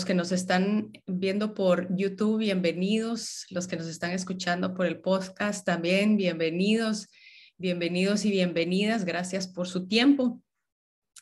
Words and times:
los 0.00 0.06
que 0.06 0.14
nos 0.14 0.32
están 0.32 0.92
viendo 1.06 1.52
por 1.52 1.94
YouTube, 1.94 2.38
bienvenidos. 2.38 3.44
Los 3.50 3.66
que 3.66 3.76
nos 3.76 3.86
están 3.86 4.12
escuchando 4.12 4.72
por 4.72 4.86
el 4.86 4.98
podcast 4.98 5.66
también, 5.66 6.16
bienvenidos. 6.16 7.08
Bienvenidos 7.58 8.24
y 8.24 8.30
bienvenidas. 8.30 9.04
Gracias 9.04 9.46
por 9.46 9.68
su 9.68 9.88
tiempo. 9.88 10.40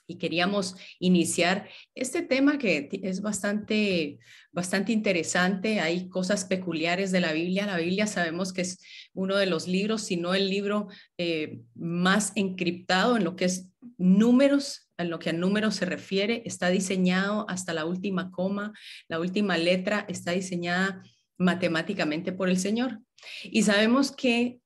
Y 0.07 0.19
queríamos 0.19 0.77
iniciar 1.01 1.69
este 1.97 2.23
tema 2.23 2.57
que 2.57 2.89
es 3.03 3.21
bastante, 3.21 4.21
bastante 4.53 4.93
interesante. 4.93 5.81
Hay 5.81 6.09
cosas 6.09 6.45
peculiares 6.45 7.11
de 7.11 7.19
la 7.19 7.33
Biblia. 7.33 7.67
La 7.67 7.79
Biblia 7.79 8.07
sabemos 8.07 8.53
que 8.53 8.61
es 8.61 8.79
uno 9.13 9.37
de 9.39 9.47
los 9.47 9.67
libros, 9.67 10.03
si 10.03 10.17
no 10.17 10.35
el 10.35 10.49
libro 10.49 10.87
eh, 11.19 11.63
más 11.75 12.31
encriptado 12.37 13.17
en 13.17 13.25
lo 13.25 13.35
que 13.35 13.47
es 13.47 13.71
números 13.97 14.88
en 14.99 15.11
lo 15.11 15.19
que 15.19 15.31
a 15.31 15.33
números 15.33 15.77
se 15.77 15.87
refiere, 15.87 16.43
está 16.45 16.69
diseñado 16.69 17.49
hasta 17.49 17.73
la 17.73 17.85
última 17.85 18.31
coma, 18.31 18.73
la 19.09 19.21
última 19.21 19.57
letra 19.57 20.05
está 20.09 20.33
diseñada 20.33 21.03
matemáticamente 21.39 22.33
por 22.33 22.49
el 22.49 22.59
Señor. 22.59 23.01
Y 23.45 23.63
sabemos 23.63 24.13
que 24.13 24.61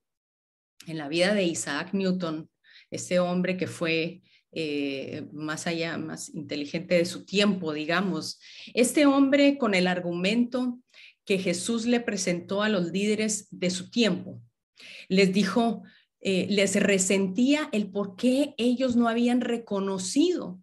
en 0.87 0.97
la 0.97 1.07
vida 1.07 1.33
de 1.33 1.43
Isaac 1.43 1.93
Newton, 1.93 2.49
ese 2.89 3.19
hombre 3.19 3.57
que 3.57 3.67
fue 3.67 4.21
eh, 4.51 5.27
más 5.31 5.67
allá, 5.67 5.97
más 5.97 6.33
inteligente 6.33 6.95
de 6.95 7.05
su 7.05 7.25
tiempo, 7.25 7.73
digamos, 7.73 8.39
este 8.73 9.05
hombre 9.05 9.57
con 9.57 9.73
el 9.75 9.87
argumento 9.87 10.79
que 11.25 11.37
Jesús 11.37 11.85
le 11.85 11.99
presentó 11.99 12.61
a 12.61 12.69
los 12.69 12.91
líderes 12.91 13.47
de 13.51 13.69
su 13.69 13.89
tiempo, 13.89 14.41
les 15.07 15.31
dijo, 15.31 15.83
eh, 16.25 16.47
les 16.49 16.73
resentía 16.81 17.67
el 17.73 17.91
por 17.91 18.15
qué 18.15 18.55
ellos 18.57 18.95
no 18.95 19.09
habían 19.09 19.41
reconocido 19.41 20.57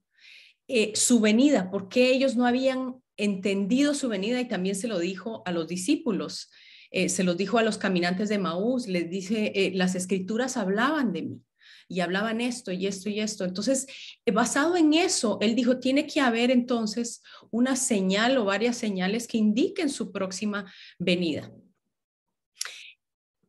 eh, 0.68 0.92
su 0.94 1.20
venida, 1.20 1.70
por 1.70 1.90
qué 1.90 2.12
ellos 2.12 2.34
no 2.34 2.46
habían 2.46 2.94
entendido 3.18 3.92
su 3.92 4.08
venida 4.08 4.40
y 4.40 4.48
también 4.48 4.74
se 4.74 4.88
lo 4.88 4.98
dijo 4.98 5.42
a 5.44 5.52
los 5.52 5.68
discípulos, 5.68 6.50
eh, 6.90 7.10
se 7.10 7.24
los 7.24 7.36
dijo 7.36 7.58
a 7.58 7.62
los 7.62 7.76
caminantes 7.76 8.30
de 8.30 8.38
Maús, 8.38 8.88
les 8.88 9.10
dice, 9.10 9.70
las 9.74 9.94
escrituras 9.94 10.56
hablaban 10.56 11.12
de 11.12 11.22
mí 11.22 11.42
y 11.88 12.00
hablaban 12.00 12.40
esto 12.40 12.72
y 12.72 12.86
esto 12.86 13.10
y 13.10 13.20
esto. 13.20 13.44
Entonces, 13.44 13.86
basado 14.32 14.78
en 14.78 14.94
eso, 14.94 15.36
él 15.42 15.54
dijo, 15.54 15.78
tiene 15.78 16.06
que 16.06 16.22
haber 16.22 16.50
entonces 16.50 17.22
una 17.50 17.76
señal 17.76 18.38
o 18.38 18.46
varias 18.46 18.78
señales 18.78 19.26
que 19.26 19.36
indiquen 19.36 19.90
su 19.90 20.10
próxima 20.10 20.72
venida 20.98 21.52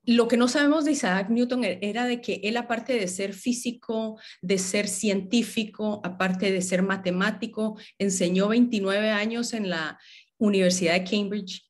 lo 0.03 0.27
que 0.27 0.37
no 0.37 0.47
sabemos 0.47 0.85
de 0.85 0.93
Isaac 0.93 1.29
Newton 1.29 1.63
e-, 1.63 1.79
era 1.81 2.05
de 2.05 2.21
que 2.21 2.41
él, 2.43 2.57
aparte 2.57 2.93
de 2.93 3.07
ser 3.07 3.33
físico, 3.33 4.19
de 4.41 4.57
ser 4.57 4.87
científico, 4.87 6.01
aparte 6.03 6.51
de 6.51 6.61
ser 6.61 6.81
matemático, 6.81 7.77
enseñó 7.99 8.47
29 8.49 9.09
años 9.11 9.53
en 9.53 9.69
la 9.69 9.99
Universidad 10.37 10.93
de 10.93 11.03
Cambridge. 11.03 11.67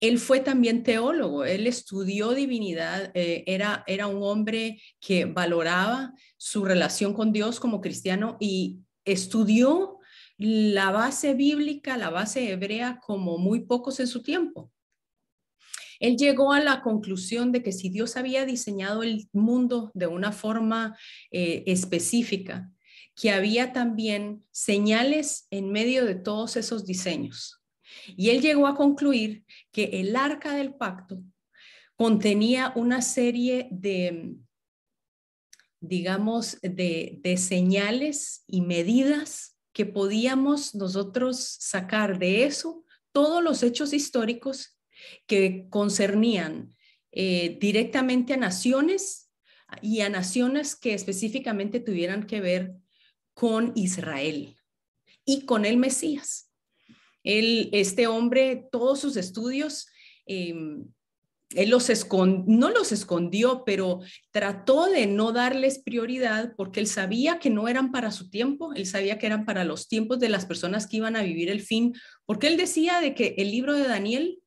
Él 0.00 0.18
fue 0.18 0.40
también 0.40 0.82
teólogo, 0.82 1.44
él 1.44 1.66
estudió 1.66 2.30
divinidad, 2.32 3.10
eh, 3.14 3.44
era, 3.46 3.84
era 3.86 4.06
un 4.06 4.22
hombre 4.22 4.80
que 4.98 5.26
valoraba 5.26 6.14
su 6.38 6.64
relación 6.64 7.12
con 7.12 7.32
Dios 7.32 7.60
como 7.60 7.82
cristiano 7.82 8.38
y 8.40 8.80
estudió 9.04 9.98
la 10.38 10.90
base 10.90 11.34
bíblica, 11.34 11.98
la 11.98 12.08
base 12.08 12.50
hebrea 12.50 12.98
como 13.04 13.36
muy 13.36 13.60
pocos 13.66 14.00
en 14.00 14.06
su 14.06 14.22
tiempo. 14.22 14.72
Él 16.00 16.16
llegó 16.16 16.52
a 16.52 16.60
la 16.60 16.80
conclusión 16.82 17.52
de 17.52 17.62
que 17.62 17.72
si 17.72 17.90
Dios 17.90 18.16
había 18.16 18.46
diseñado 18.46 19.02
el 19.02 19.28
mundo 19.32 19.90
de 19.94 20.06
una 20.06 20.32
forma 20.32 20.98
eh, 21.30 21.62
específica, 21.66 22.70
que 23.14 23.30
había 23.30 23.72
también 23.72 24.44
señales 24.50 25.46
en 25.50 25.70
medio 25.70 26.06
de 26.06 26.14
todos 26.14 26.56
esos 26.56 26.86
diseños. 26.86 27.60
Y 28.16 28.30
él 28.30 28.40
llegó 28.40 28.66
a 28.66 28.76
concluir 28.76 29.44
que 29.72 30.00
el 30.00 30.16
arca 30.16 30.54
del 30.54 30.74
pacto 30.74 31.22
contenía 31.96 32.72
una 32.76 33.02
serie 33.02 33.68
de, 33.70 34.36
digamos, 35.80 36.58
de, 36.62 37.18
de 37.22 37.36
señales 37.36 38.42
y 38.46 38.62
medidas 38.62 39.58
que 39.74 39.84
podíamos 39.84 40.74
nosotros 40.74 41.38
sacar 41.60 42.18
de 42.18 42.44
eso 42.44 42.84
todos 43.12 43.42
los 43.42 43.62
hechos 43.62 43.92
históricos 43.92 44.79
que 45.26 45.66
concernían 45.70 46.74
eh, 47.12 47.58
directamente 47.60 48.34
a 48.34 48.36
naciones 48.36 49.30
y 49.82 50.00
a 50.00 50.08
naciones 50.08 50.76
que 50.76 50.94
específicamente 50.94 51.80
tuvieran 51.80 52.26
que 52.26 52.40
ver 52.40 52.74
con 53.34 53.72
Israel 53.74 54.56
y 55.24 55.44
con 55.44 55.64
el 55.64 55.76
Mesías. 55.76 56.46
este 57.22 58.06
hombre, 58.06 58.68
todos 58.72 59.00
sus 59.00 59.16
estudios, 59.16 59.86
em, 60.24 60.86
él 61.54 61.68
los 61.68 61.90
no 62.46 62.70
los 62.70 62.92
escondió, 62.92 63.64
pero 63.66 64.00
trató 64.30 64.86
de 64.86 65.06
no 65.06 65.32
darles 65.32 65.80
prioridad 65.80 66.54
porque 66.56 66.80
él 66.80 66.86
sabía 66.86 67.38
que 67.40 67.50
no 67.50 67.66
eran 67.66 67.90
para 67.90 68.12
su 68.12 68.30
tiempo, 68.30 68.72
él 68.74 68.86
sabía 68.86 69.18
que 69.18 69.26
eran 69.26 69.44
para 69.44 69.64
los 69.64 69.88
tiempos 69.88 70.20
de 70.20 70.28
las 70.28 70.46
personas 70.46 70.86
que 70.86 70.98
iban 70.98 71.16
a 71.16 71.22
vivir 71.22 71.50
el 71.50 71.60
fin, 71.60 71.92
porque 72.24 72.46
él 72.46 72.56
decía 72.56 73.00
de 73.00 73.14
que 73.14 73.34
el 73.38 73.50
libro 73.50 73.74
de 73.74 73.88
Daniel 73.88 74.38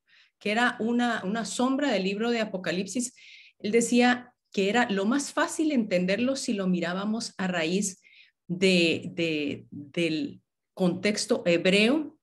que 0.43 0.51
era 0.51 0.75
una, 0.81 1.23
una 1.23 1.45
sombra 1.45 1.89
del 1.89 2.03
libro 2.03 2.29
de 2.29 2.41
Apocalipsis, 2.41 3.15
él 3.59 3.71
decía 3.71 4.33
que 4.51 4.67
era 4.67 4.89
lo 4.89 5.05
más 5.05 5.31
fácil 5.31 5.71
entenderlo 5.71 6.35
si 6.35 6.53
lo 6.53 6.67
mirábamos 6.67 7.33
a 7.37 7.47
raíz 7.47 8.01
de, 8.49 9.63
del 9.71 10.41
contexto 10.73 11.43
hebreo. 11.45 12.19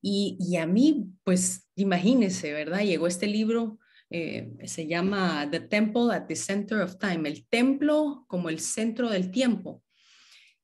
Y, 0.00 0.56
a 0.56 0.66
mí, 0.66 1.10
pues 1.22 1.68
imagínense, 1.74 2.50
¿verdad? 2.54 2.80
Llegó 2.80 3.06
este 3.06 3.26
libro, 3.26 3.78
eh, 4.08 4.50
se 4.64 4.86
llama 4.86 5.46
The 5.50 5.60
Temple 5.60 6.14
at 6.14 6.28
the 6.28 6.36
Center 6.36 6.80
of 6.80 6.96
Time, 6.96 7.28
el 7.28 7.46
templo 7.46 8.24
como 8.26 8.48
el 8.48 8.58
centro 8.58 9.10
del 9.10 9.30
tiempo. 9.30 9.82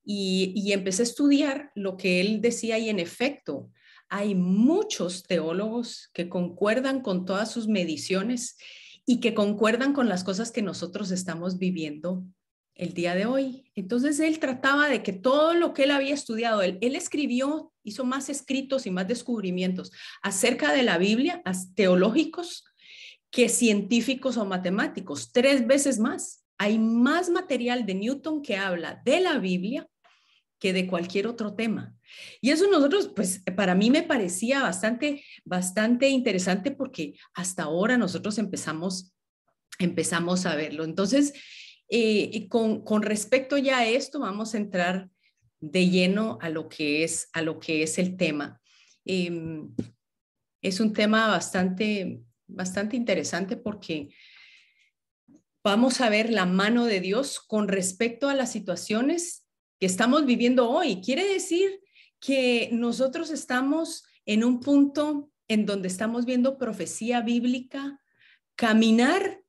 Y, 0.03 0.51
y 0.55 0.73
empecé 0.73 1.03
a 1.03 1.11
estudiar 1.11 1.71
lo 1.75 1.95
que 1.95 2.21
él 2.21 2.41
decía 2.41 2.79
y 2.79 2.89
en 2.89 2.97
efecto, 2.97 3.69
hay 4.09 4.35
muchos 4.35 5.23
teólogos 5.23 6.09
que 6.13 6.29
concuerdan 6.29 7.01
con 7.01 7.25
todas 7.25 7.51
sus 7.51 7.67
mediciones 7.67 8.57
y 9.05 9.19
que 9.19 9.33
concuerdan 9.33 9.93
con 9.93 10.09
las 10.09 10.23
cosas 10.23 10.51
que 10.51 10.61
nosotros 10.61 11.11
estamos 11.11 11.57
viviendo 11.57 12.23
el 12.75 12.93
día 12.93 13.15
de 13.15 13.25
hoy. 13.25 13.71
Entonces 13.75 14.19
él 14.19 14.39
trataba 14.39 14.87
de 14.87 15.03
que 15.03 15.13
todo 15.13 15.53
lo 15.53 15.73
que 15.73 15.83
él 15.83 15.91
había 15.91 16.13
estudiado, 16.13 16.61
él, 16.61 16.77
escribió, 16.81 17.73
hizo 17.83 18.05
más 18.05 18.29
escritos 18.29 18.85
y 18.85 18.91
más 18.91 19.07
descubrimientos 19.07 19.91
acerca 20.21 20.73
de 20.73 20.83
la 20.83 20.97
Biblia, 20.97 21.41
teológicos, 21.75 22.65
que 23.29 23.49
científicos 23.49 24.37
o 24.37 24.45
matemáticos, 24.45 25.31
tres 25.31 25.67
veces 25.67 25.99
más. 25.99 26.45
Hay 26.57 26.79
más 26.79 27.29
material 27.29 27.85
de 27.85 27.95
Newton 27.95 28.41
que 28.41 28.55
habla 28.57 29.01
de 29.05 29.19
la 29.19 29.37
Biblia 29.37 29.87
que 30.59 30.73
de 30.73 30.87
cualquier 30.87 31.27
otro 31.27 31.53
tema. 31.53 31.96
Y 32.41 32.51
eso 32.51 32.69
nosotros, 32.69 33.11
pues 33.15 33.43
para 33.55 33.75
mí 33.75 33.89
me 33.89 34.03
parecía 34.03 34.61
bastante, 34.61 35.23
bastante 35.45 36.09
interesante 36.09 36.71
porque 36.71 37.15
hasta 37.33 37.63
ahora 37.63 37.97
nosotros 37.97 38.37
empezamos, 38.37 39.13
empezamos 39.79 40.45
a 40.45 40.55
verlo. 40.55 40.83
Entonces, 40.83 41.33
eh, 41.89 42.47
con, 42.49 42.83
con, 42.83 43.01
respecto 43.01 43.57
ya 43.57 43.79
a 43.79 43.87
esto, 43.87 44.19
vamos 44.19 44.53
a 44.53 44.57
entrar 44.57 45.09
de 45.59 45.89
lleno 45.89 46.37
a 46.41 46.49
lo 46.49 46.69
que 46.69 47.03
es, 47.03 47.29
a 47.33 47.41
lo 47.41 47.59
que 47.59 47.83
es 47.83 47.97
el 47.97 48.17
tema. 48.17 48.61
Em, 49.05 49.73
es 50.61 50.79
un 50.79 50.93
tema 50.93 51.27
bastante, 51.27 52.21
bastante 52.47 52.95
interesante 52.95 53.57
porque 53.57 54.09
vamos 55.63 56.01
a 56.01 56.09
ver 56.09 56.29
la 56.29 56.45
mano 56.45 56.85
de 56.85 56.99
Dios 56.99 57.39
con 57.39 57.67
respecto 57.67 58.29
a 58.29 58.35
las 58.35 58.51
situaciones 58.51 59.45
que 59.79 59.85
estamos 59.85 60.25
viviendo 60.25 60.69
hoy. 60.69 61.01
Quiere 61.01 61.25
decir 61.25 61.81
que 62.19 62.69
nosotros 62.71 63.29
estamos 63.29 64.03
en 64.25 64.43
un 64.43 64.59
punto 64.59 65.31
en 65.47 65.65
donde 65.65 65.87
estamos 65.87 66.25
viendo 66.25 66.57
profecía 66.57 67.21
bíblica 67.21 68.01
caminar 68.55 69.41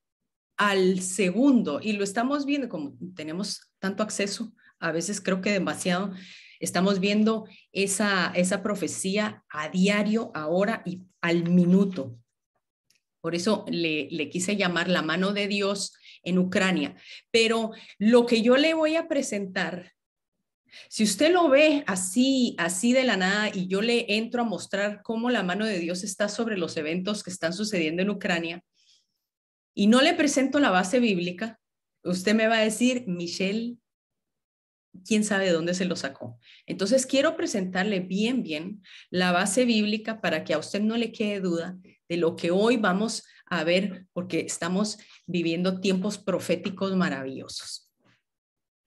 al 0.56 1.00
segundo 1.00 1.81
y 1.82 1.93
lo 1.93 2.05
estamos 2.05 2.44
viendo 2.44 2.69
como 2.69 2.97
tenemos 3.15 3.70
tanto 3.79 4.03
acceso, 4.03 4.53
a 4.81 4.93
veces 4.93 5.20
creo 5.20 5.41
que 5.41 5.53
demasiado, 5.53 6.12
estamos 6.61 7.00
viendo 7.00 7.47
esa, 7.73 8.32
esa 8.35 8.62
profecía 8.62 9.44
a 9.49 9.69
diario, 9.69 10.31
ahora 10.35 10.82
y 10.85 11.03
al 11.21 11.49
minuto. 11.49 12.19
Por 13.21 13.35
eso 13.35 13.64
le, 13.69 14.09
le 14.11 14.29
quise 14.29 14.56
llamar 14.56 14.88
la 14.88 15.03
mano 15.03 15.32
de 15.32 15.49
Dios 15.49 15.94
en 16.23 16.38
Ucrania. 16.38 16.97
Pero 17.31 17.73
lo 17.99 18.26
que 18.26 18.43
yo 18.43 18.56
le 18.56 18.75
voy 18.75 18.97
a 18.97 19.09
presentar 19.09 19.93
si 20.88 21.05
usted 21.05 21.32
lo 21.32 21.49
ve 21.49 21.85
así, 21.87 22.55
así 22.59 22.93
de 22.93 23.05
la 23.05 23.17
nada, 23.17 23.50
y 23.53 23.69
yo 23.69 23.82
le 23.82 24.17
entro 24.17 24.43
a 24.43 24.44
mostrar 24.44 25.03
cómo 25.03 25.31
la 25.31 25.43
mano 25.43 25.67
de 25.67 25.79
Dios 25.79 26.05
está 26.05 26.29
sobre 26.29 26.56
los 26.56 26.76
eventos 26.76 27.23
que 27.23 27.31
están 27.31 27.53
sucediendo 27.53 28.03
en 28.03 28.11
Ucrania, 28.11 28.62
y 29.75 29.87
no 29.87 30.03
le 30.03 30.15
presento 30.15 30.59
la 30.59 30.70
base 30.70 30.99
bíblica, 30.99 31.61
usted 32.03 32.35
me 32.35 32.49
va 32.49 32.59
a 32.59 32.65
decir, 32.65 33.05
Michelle, 33.06 33.76
quién 35.05 35.25
sabe 35.25 35.47
de 35.47 35.53
dónde 35.53 35.75
se 35.75 35.85
lo 35.85 35.97
sacó. 35.97 36.38
Entonces, 36.67 37.06
quiero 37.06 37.37
presentarle 37.37 38.00
bien, 38.00 38.43
bien 38.43 38.82
la 39.11 39.32
base 39.32 39.64
bíblica 39.64 40.21
para 40.21 40.44
que 40.44 40.55
a 40.55 40.59
usted 40.59 40.81
no 40.81 40.97
le 40.97 41.12
quede 41.12 41.41
duda 41.41 41.79
de 42.09 42.17
lo 42.17 42.37
que 42.37 42.50
hoy 42.50 42.76
vamos 42.76 43.25
a 43.47 43.64
ver, 43.64 44.06
porque 44.12 44.41
estamos 44.41 44.99
viviendo 45.26 45.81
tiempos 45.81 46.19
proféticos 46.19 46.97
maravillosos. 46.97 47.88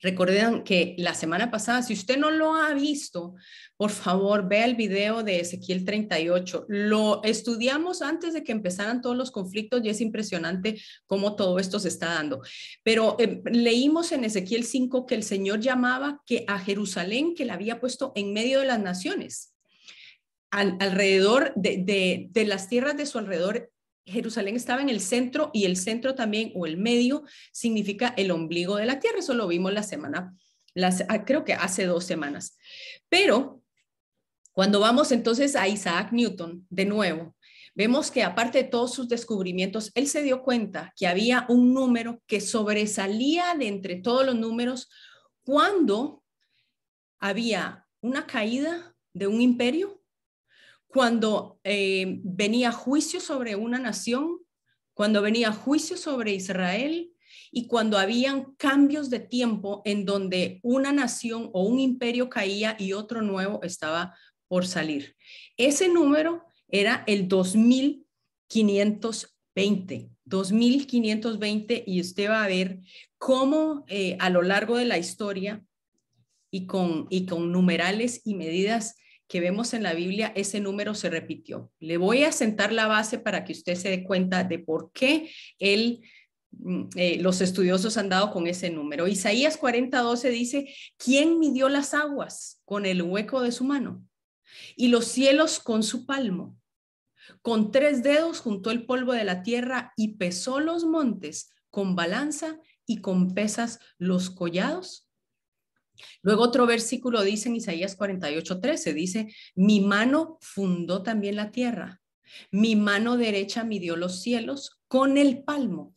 Recuerden 0.01 0.63
que 0.63 0.95
la 0.97 1.13
semana 1.13 1.51
pasada, 1.51 1.83
si 1.83 1.93
usted 1.93 2.17
no 2.17 2.31
lo 2.31 2.55
ha 2.55 2.73
visto, 2.73 3.35
por 3.77 3.91
favor, 3.91 4.47
vea 4.47 4.65
el 4.65 4.75
video 4.75 5.23
de 5.23 5.39
Ezequiel 5.39 5.85
38. 5.85 6.65
Lo 6.67 7.23
estudiamos 7.23 8.01
antes 8.01 8.33
de 8.33 8.43
que 8.43 8.51
empezaran 8.51 9.01
todos 9.01 9.15
los 9.15 9.29
conflictos 9.29 9.81
y 9.83 9.89
es 9.89 10.01
impresionante 10.01 10.81
cómo 11.05 11.35
todo 11.35 11.59
esto 11.59 11.79
se 11.79 11.89
está 11.89 12.15
dando. 12.15 12.41
Pero 12.83 13.15
eh, 13.19 13.41
leímos 13.45 14.11
en 14.11 14.23
Ezequiel 14.23 14.63
5 14.63 15.05
que 15.05 15.15
el 15.15 15.23
Señor 15.23 15.59
llamaba 15.59 16.21
que 16.25 16.45
a 16.47 16.57
Jerusalén 16.57 17.35
que 17.35 17.45
la 17.45 17.53
había 17.53 17.79
puesto 17.79 18.11
en 18.15 18.33
medio 18.33 18.59
de 18.59 18.65
las 18.65 18.79
naciones. 18.79 19.53
alrededor 20.49 21.53
de, 21.55 22.27
de 22.29 22.45
las 22.45 22.67
tierras 22.67 22.97
de 22.97 23.05
su 23.05 23.19
alrededor 23.19 23.70
Jerusalén 24.05 24.55
estaba 24.55 24.81
en 24.81 24.89
el 24.89 24.99
centro 24.99 25.51
y 25.53 25.65
el 25.65 25.77
centro 25.77 26.15
también 26.15 26.51
o 26.55 26.65
el 26.65 26.77
medio 26.77 27.23
significa 27.51 28.13
el 28.17 28.31
ombligo 28.31 28.75
de 28.75 28.85
la 28.85 28.99
tierra. 28.99 29.19
Eso 29.19 29.33
lo 29.33 29.47
vimos 29.47 29.73
la 29.73 29.83
semana, 29.83 30.35
las, 30.73 31.03
ah, 31.07 31.25
creo 31.25 31.43
que 31.43 31.53
hace 31.53 31.85
dos 31.85 32.03
semanas. 32.05 32.57
Pero 33.09 33.61
cuando 34.51 34.79
vamos 34.79 35.11
entonces 35.11 35.55
a 35.55 35.67
Isaac 35.67 36.11
Newton 36.11 36.65
de 36.69 36.85
nuevo, 36.85 37.35
vemos 37.73 38.11
que 38.11 38.23
aparte 38.23 38.63
de 38.63 38.69
todos 38.69 38.93
sus 38.93 39.07
descubrimientos, 39.07 39.91
él 39.95 40.07
se 40.07 40.23
dio 40.23 40.43
cuenta 40.43 40.93
que 40.97 41.07
había 41.07 41.45
un 41.47 41.73
número 41.73 42.21
que 42.27 42.41
sobresalía 42.41 43.55
de 43.55 43.67
entre 43.67 43.95
todos 43.95 44.25
los 44.25 44.35
números 44.35 44.89
cuando 45.43 46.23
había 47.19 47.87
una 48.01 48.25
caída 48.25 48.95
de 49.13 49.27
un 49.27 49.41
imperio 49.41 50.00
cuando 50.91 51.59
eh, 51.63 52.19
venía 52.23 52.71
juicio 52.71 53.19
sobre 53.19 53.55
una 53.55 53.79
nación, 53.79 54.39
cuando 54.93 55.21
venía 55.21 55.53
juicio 55.53 55.97
sobre 55.97 56.33
Israel 56.33 57.11
y 57.51 57.67
cuando 57.67 57.97
habían 57.97 58.53
cambios 58.55 59.09
de 59.09 59.19
tiempo 59.19 59.81
en 59.85 60.05
donde 60.05 60.59
una 60.63 60.91
nación 60.91 61.49
o 61.53 61.63
un 61.63 61.79
imperio 61.79 62.29
caía 62.29 62.75
y 62.77 62.91
otro 62.93 63.21
nuevo 63.21 63.61
estaba 63.63 64.15
por 64.47 64.67
salir. 64.67 65.15
Ese 65.55 65.87
número 65.87 66.43
era 66.67 67.03
el 67.07 67.27
2520. 67.27 70.09
2520 70.25 71.83
y 71.87 72.01
usted 72.01 72.29
va 72.29 72.43
a 72.43 72.47
ver 72.47 72.79
cómo 73.17 73.85
eh, 73.87 74.17
a 74.19 74.29
lo 74.29 74.41
largo 74.41 74.77
de 74.77 74.85
la 74.85 74.97
historia 74.97 75.63
y 76.49 76.65
con, 76.67 77.07
y 77.09 77.25
con 77.25 77.51
numerales 77.51 78.21
y 78.23 78.35
medidas 78.35 78.95
que 79.31 79.39
vemos 79.39 79.73
en 79.73 79.81
la 79.81 79.93
Biblia, 79.93 80.33
ese 80.35 80.59
número 80.59 80.93
se 80.93 81.09
repitió. 81.09 81.71
Le 81.79 81.95
voy 81.95 82.25
a 82.25 82.33
sentar 82.33 82.73
la 82.73 82.87
base 82.87 83.17
para 83.17 83.45
que 83.45 83.53
usted 83.53 83.75
se 83.75 83.87
dé 83.87 84.03
cuenta 84.03 84.43
de 84.43 84.59
por 84.59 84.91
qué 84.91 85.31
él, 85.57 86.01
mm, 86.51 86.89
eh, 86.97 87.17
los 87.21 87.39
estudiosos 87.39 87.95
han 87.95 88.09
dado 88.09 88.29
con 88.31 88.45
ese 88.45 88.69
número. 88.71 89.07
Isaías 89.07 89.57
40:12 89.57 90.31
dice, 90.31 90.75
¿quién 90.97 91.39
midió 91.39 91.69
las 91.69 91.93
aguas 91.93 92.61
con 92.65 92.85
el 92.85 93.01
hueco 93.03 93.41
de 93.41 93.53
su 93.53 93.63
mano? 93.63 94.05
Y 94.75 94.89
los 94.89 95.05
cielos 95.05 95.61
con 95.61 95.81
su 95.83 96.05
palmo. 96.05 96.57
Con 97.41 97.71
tres 97.71 98.03
dedos 98.03 98.41
juntó 98.41 98.69
el 98.69 98.85
polvo 98.85 99.13
de 99.13 99.23
la 99.23 99.43
tierra 99.43 99.93
y 99.95 100.17
pesó 100.17 100.59
los 100.59 100.83
montes 100.83 101.53
con 101.69 101.95
balanza 101.95 102.59
y 102.85 102.97
con 102.97 103.33
pesas 103.33 103.79
los 103.97 104.29
collados. 104.29 105.09
Luego 106.21 106.43
otro 106.43 106.65
versículo 106.65 107.21
dice 107.21 107.49
en 107.49 107.55
Isaías 107.55 107.95
48, 107.95 108.59
13, 108.59 108.93
dice, 108.93 109.33
mi 109.55 109.81
mano 109.81 110.37
fundó 110.41 111.03
también 111.03 111.35
la 111.35 111.51
tierra, 111.51 112.01
mi 112.51 112.75
mano 112.75 113.17
derecha 113.17 113.63
midió 113.63 113.95
los 113.95 114.21
cielos 114.21 114.81
con 114.87 115.17
el 115.17 115.43
palmo. 115.43 115.95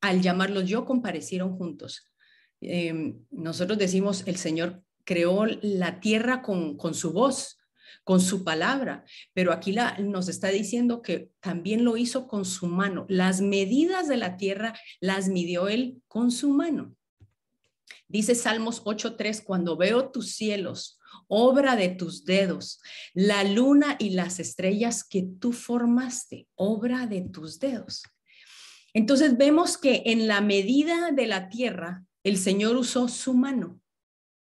Al 0.00 0.20
llamarlos 0.22 0.68
yo 0.68 0.84
comparecieron 0.84 1.56
juntos. 1.56 2.10
Em, 2.60 3.24
nosotros 3.30 3.78
decimos, 3.78 4.24
el 4.26 4.36
Señor 4.36 4.82
creó 5.04 5.46
la 5.46 6.00
tierra 6.00 6.42
con, 6.42 6.76
con 6.76 6.94
su 6.94 7.12
voz, 7.12 7.58
con 8.04 8.20
su 8.20 8.44
palabra, 8.44 9.04
pero 9.32 9.52
aquí 9.52 9.72
la, 9.72 9.98
nos 9.98 10.28
está 10.28 10.48
diciendo 10.48 11.02
que 11.02 11.30
también 11.40 11.84
lo 11.84 11.96
hizo 11.96 12.26
con 12.26 12.44
su 12.44 12.66
mano. 12.66 13.06
Las 13.08 13.40
medidas 13.40 14.08
de 14.08 14.16
la 14.16 14.36
tierra 14.36 14.74
las 15.00 15.28
midió 15.28 15.68
él 15.68 16.02
con 16.08 16.30
su 16.30 16.50
mano. 16.50 16.96
Dice 18.10 18.34
Salmos 18.34 18.82
8.3, 18.82 19.44
cuando 19.44 19.76
veo 19.76 20.10
tus 20.10 20.32
cielos, 20.32 20.98
obra 21.28 21.76
de 21.76 21.90
tus 21.90 22.24
dedos, 22.24 22.82
la 23.14 23.44
luna 23.44 23.94
y 24.00 24.10
las 24.10 24.40
estrellas 24.40 25.04
que 25.04 25.22
tú 25.22 25.52
formaste, 25.52 26.48
obra 26.56 27.06
de 27.06 27.20
tus 27.20 27.60
dedos. 27.60 28.02
Entonces 28.92 29.38
vemos 29.38 29.78
que 29.78 30.02
en 30.06 30.26
la 30.26 30.40
medida 30.40 31.12
de 31.12 31.28
la 31.28 31.48
tierra, 31.48 32.04
el 32.24 32.36
Señor 32.36 32.74
usó 32.76 33.06
su 33.06 33.32
mano. 33.34 33.80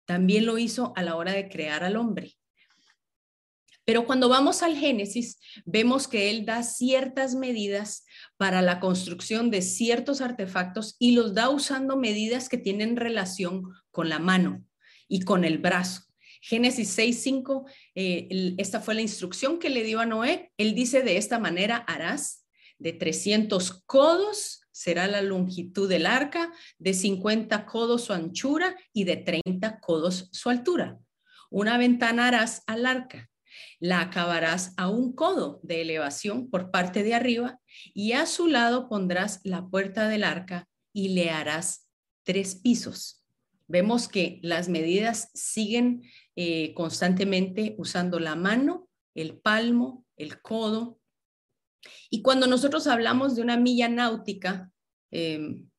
También 0.05 0.45
lo 0.45 0.57
hizo 0.57 0.93
a 0.95 1.03
la 1.03 1.17
hora 1.17 1.33
de 1.33 1.49
crear 1.49 1.83
al 1.83 1.97
hombre. 1.97 2.37
Pero 3.85 4.05
cuando 4.05 4.29
vamos 4.29 4.61
al 4.61 4.75
Génesis, 4.75 5.39
vemos 5.65 6.07
que 6.07 6.29
Él 6.29 6.45
da 6.45 6.63
ciertas 6.63 7.35
medidas 7.35 8.05
para 8.37 8.61
la 8.61 8.79
construcción 8.79 9.49
de 9.49 9.61
ciertos 9.61 10.21
artefactos 10.21 10.95
y 10.99 11.11
los 11.11 11.33
da 11.33 11.49
usando 11.49 11.97
medidas 11.97 12.47
que 12.47 12.57
tienen 12.57 12.95
relación 12.95 13.63
con 13.89 14.09
la 14.09 14.19
mano 14.19 14.63
y 15.07 15.21
con 15.21 15.43
el 15.43 15.57
brazo. 15.57 16.03
Génesis 16.41 16.97
6.5, 16.97 17.65
eh, 17.95 18.55
esta 18.57 18.81
fue 18.81 18.95
la 18.95 19.01
instrucción 19.01 19.59
que 19.59 19.69
le 19.69 19.83
dio 19.83 19.99
a 19.99 20.05
Noé. 20.05 20.51
Él 20.57 20.73
dice 20.73 21.01
de 21.01 21.17
esta 21.17 21.39
manera, 21.39 21.77
harás 21.77 22.45
de 22.77 22.93
300 22.93 23.83
codos 23.85 24.61
será 24.71 25.05
la 25.05 25.21
longitud 25.21 25.87
del 25.87 26.07
arca, 26.07 26.51
de 26.79 26.93
50 26.93 27.65
codos 27.67 28.05
su 28.05 28.13
anchura 28.13 28.75
y 28.93 29.03
de 29.03 29.17
30 29.17 29.79
codos 29.79 30.29
su 30.31 30.49
altura. 30.49 30.97
Una 31.51 31.77
ventana 31.77 32.27
harás 32.27 32.63
al 32.65 32.85
arca 32.87 33.30
la 33.79 34.01
acabarás 34.01 34.73
a 34.77 34.89
un 34.89 35.13
codo 35.13 35.59
de 35.63 35.81
elevación 35.81 36.49
por 36.49 36.71
parte 36.71 37.03
de 37.03 37.13
arriba 37.13 37.59
y 37.93 38.13
a 38.13 38.25
su 38.25 38.47
lado 38.47 38.89
pondrás 38.89 39.39
la 39.43 39.67
puerta 39.67 40.07
del 40.07 40.23
arca 40.23 40.67
y 40.93 41.09
le 41.09 41.29
harás 41.29 41.87
tres 42.23 42.55
pisos. 42.55 43.25
Vemos 43.67 44.07
que 44.07 44.39
las 44.43 44.67
medidas 44.67 45.31
siguen 45.33 46.03
eh, 46.35 46.73
constantemente 46.73 47.75
usando 47.77 48.19
la 48.19 48.35
mano, 48.35 48.89
el 49.15 49.39
palmo, 49.39 50.05
el 50.17 50.41
codo. 50.41 50.99
Y 52.09 52.21
cuando 52.21 52.47
nosotros 52.47 52.87
hablamos 52.87 53.35
de 53.35 53.41
una 53.41 53.57
milla 53.57 53.87
náutica, 53.87 54.69
em, 55.09 55.69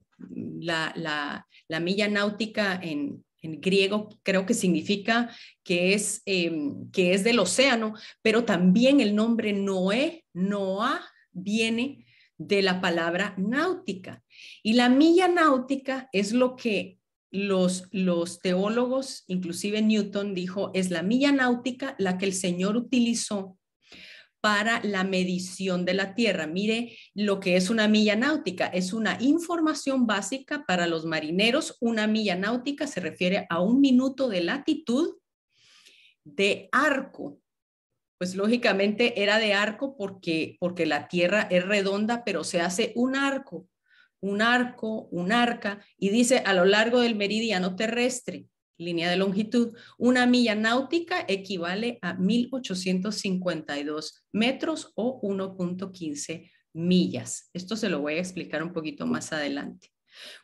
la, 0.60 1.46
milla 1.80 2.08
náutica 2.08 2.78
en, 2.82 3.24
en 3.42 3.60
griego 3.60 4.08
creo 4.22 4.46
que 4.46 4.54
significa 4.54 5.30
que 5.62 5.94
es, 5.94 6.22
em, 6.26 6.90
que 6.90 7.12
es 7.14 7.24
del 7.24 7.40
océano, 7.40 7.94
pero 8.22 8.44
también 8.44 9.00
el 9.00 9.14
nombre 9.14 9.52
Noé, 9.52 10.24
Noah, 10.32 11.00
viene 11.32 12.06
de 12.38 12.62
la 12.62 12.80
palabra 12.80 13.34
náutica. 13.36 14.22
Y 14.62 14.74
la 14.74 14.88
milla 14.88 15.28
náutica 15.28 16.08
es 16.12 16.32
lo 16.32 16.56
que 16.56 16.98
los, 17.30 17.88
los 17.92 18.40
teólogos, 18.40 19.24
inclusive 19.26 19.80
Newton 19.80 20.34
dijo, 20.34 20.70
es 20.74 20.90
la 20.90 21.02
milla 21.02 21.32
náutica 21.32 21.94
la 21.98 22.18
que 22.18 22.26
el 22.26 22.34
Señor 22.34 22.76
utilizó 22.76 23.58
para 24.42 24.80
la 24.82 25.04
medición 25.04 25.84
de 25.84 25.94
la 25.94 26.16
Tierra. 26.16 26.48
Mire 26.48 26.98
lo 27.14 27.38
que 27.38 27.56
es 27.56 27.70
una 27.70 27.86
milla 27.86 28.16
náutica. 28.16 28.66
Es 28.66 28.92
una 28.92 29.16
información 29.20 30.04
básica 30.04 30.64
para 30.66 30.88
los 30.88 31.06
marineros. 31.06 31.76
Una 31.80 32.08
milla 32.08 32.34
náutica 32.34 32.88
se 32.88 33.00
refiere 33.00 33.46
a 33.48 33.60
un 33.60 33.80
minuto 33.80 34.28
de 34.28 34.42
latitud 34.42 35.16
de 36.24 36.68
arco. 36.72 37.38
Pues 38.18 38.34
lógicamente 38.34 39.22
era 39.22 39.38
de 39.38 39.54
arco 39.54 39.96
porque, 39.96 40.56
porque 40.58 40.86
la 40.86 41.06
Tierra 41.06 41.46
es 41.48 41.64
redonda, 41.64 42.24
pero 42.24 42.42
se 42.42 42.60
hace 42.60 42.92
un 42.96 43.14
arco, 43.14 43.68
un 44.20 44.42
arco, 44.42 45.06
un 45.12 45.30
arca, 45.30 45.84
y 45.96 46.10
dice 46.10 46.42
a 46.44 46.52
lo 46.52 46.64
largo 46.64 47.00
del 47.00 47.14
meridiano 47.14 47.76
terrestre 47.76 48.46
línea 48.82 49.10
de 49.10 49.16
longitud. 49.16 49.74
Una 49.98 50.26
milla 50.26 50.54
náutica 50.54 51.24
equivale 51.28 51.98
a 52.02 52.14
1852 52.14 54.24
metros 54.32 54.92
o 54.94 55.20
1.15 55.22 56.50
millas. 56.74 57.50
Esto 57.52 57.76
se 57.76 57.88
lo 57.88 58.00
voy 58.00 58.14
a 58.14 58.20
explicar 58.20 58.62
un 58.62 58.72
poquito 58.72 59.06
más 59.06 59.32
adelante. 59.32 59.90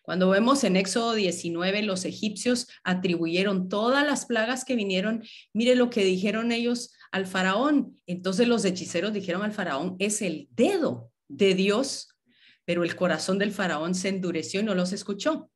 Cuando 0.02 0.30
vemos 0.30 0.64
en 0.64 0.76
Éxodo 0.76 1.14
19, 1.14 1.82
los 1.82 2.04
egipcios 2.04 2.68
atribuyeron 2.84 3.68
todas 3.68 4.06
las 4.06 4.26
plagas 4.26 4.64
que 4.64 4.76
vinieron. 4.76 5.22
Mire 5.52 5.74
lo 5.74 5.90
que 5.90 6.04
dijeron 6.04 6.52
ellos 6.52 6.92
al 7.12 7.26
faraón. 7.26 8.00
Entonces 8.06 8.48
los 8.48 8.64
hechiceros 8.64 9.12
dijeron 9.12 9.42
al 9.42 9.52
faraón, 9.52 9.96
es 9.98 10.22
el 10.22 10.48
dedo 10.52 11.10
de 11.28 11.54
Dios, 11.54 12.08
pero 12.64 12.84
el 12.84 12.96
corazón 12.96 13.38
del 13.38 13.52
faraón 13.52 13.94
se 13.94 14.08
endureció 14.08 14.60
y 14.60 14.64
no 14.64 14.74
los 14.74 14.92
escuchó. 14.92 15.50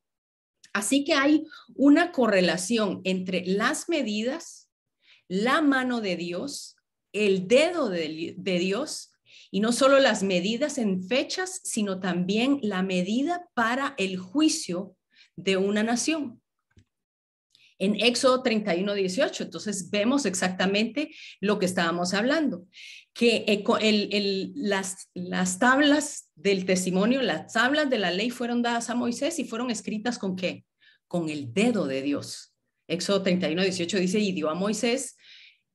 Así 0.73 1.05
que 1.05 1.15
hay 1.15 1.45
una 1.75 2.13
correlación 2.13 3.01
entre 3.05 3.45
las 3.47 3.89
medidas, 3.89 4.69
la 5.29 5.63
mano 5.63 6.01
de 6.01 6.17
Dios, 6.17 6.77
el 7.13 7.47
dedo 7.47 7.89
de, 7.89 8.35
Dios, 8.37 9.13
y 9.51 9.61
no 9.61 9.73
solo 9.73 9.99
las 9.99 10.23
medidas 10.23 10.79
en 10.79 11.03
fechas, 11.03 11.61
sino 11.65 12.01
también 12.01 12.59
la 12.63 12.83
medida 12.83 13.49
para 13.55 13.95
el 13.99 14.19
juicio 14.19 14.97
de 15.37 15.57
una 15.57 15.83
nación. 15.83 16.42
En 17.79 17.97
Éxodo 18.01 18.43
31, 18.43 18.95
18, 18.95 19.45
entonces 19.45 19.91
vemos 19.91 20.27
exactamente 20.27 21.15
lo 21.41 21.59
que 21.59 21.67
estábamos 21.67 22.15
hablando, 22.15 22.67
que 23.13 23.63
las, 24.55 25.11
las 25.15 25.59
tablas 25.59 26.31
del 26.35 26.65
testimonio, 26.65 27.23
las 27.23 27.53
tablas 27.53 27.91
de 27.91 27.99
la 27.99 28.11
ley 28.11 28.31
fueron 28.31 28.63
dadas 28.63 28.91
a 28.91 28.95
Moisés 28.95 29.39
y 29.39 29.45
fueron 29.45 29.71
escritas 29.71 30.19
con 30.19 30.37
qué? 30.37 30.65
Con 31.09 31.29
el 31.29 31.53
dedo 31.53 31.87
de 31.87 32.03
Dios. 32.03 32.55
Éxodo 32.89 33.23
31, 33.23 33.63
18 33.63 33.99
dice, 33.99 34.19
y 34.19 34.33
dio 34.33 34.51
a 34.51 34.55
Moisés, 34.55 35.17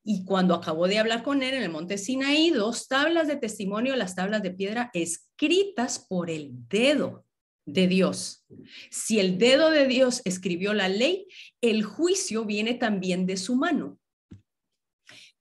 y 0.10 0.24
cuando 0.24 0.56
acabó 0.56 0.88
de 0.88 1.00
hablar 1.00 1.22
con 1.22 1.44
él 1.44 1.54
en 1.54 1.63
el 1.63 1.70
monte 1.70 1.98
Sinaí, 1.98 2.50
dos 2.51 2.88
tablas 2.88 3.27
de 3.27 3.36
testimonio, 3.36 3.94
las 3.98 4.16
tablas 4.16 4.42
de 4.42 4.51
piedra 4.51 4.89
escritas 4.94 6.00
por 6.08 6.30
el 6.30 6.51
dedo 6.70 7.26
de 7.67 7.88
Dios. 7.88 8.45
Si 8.89 9.19
el 9.19 9.38
dedo 9.38 9.69
de 9.69 9.86
Dios 9.86 10.21
escribió 10.25 10.74
la 10.74 10.89
ley, 10.89 11.27
el 11.62 11.83
juicio 11.83 12.45
viene 12.45 12.74
también 12.74 13.27
de 13.27 13.38
su 13.38 13.55
mano. 13.55 14.00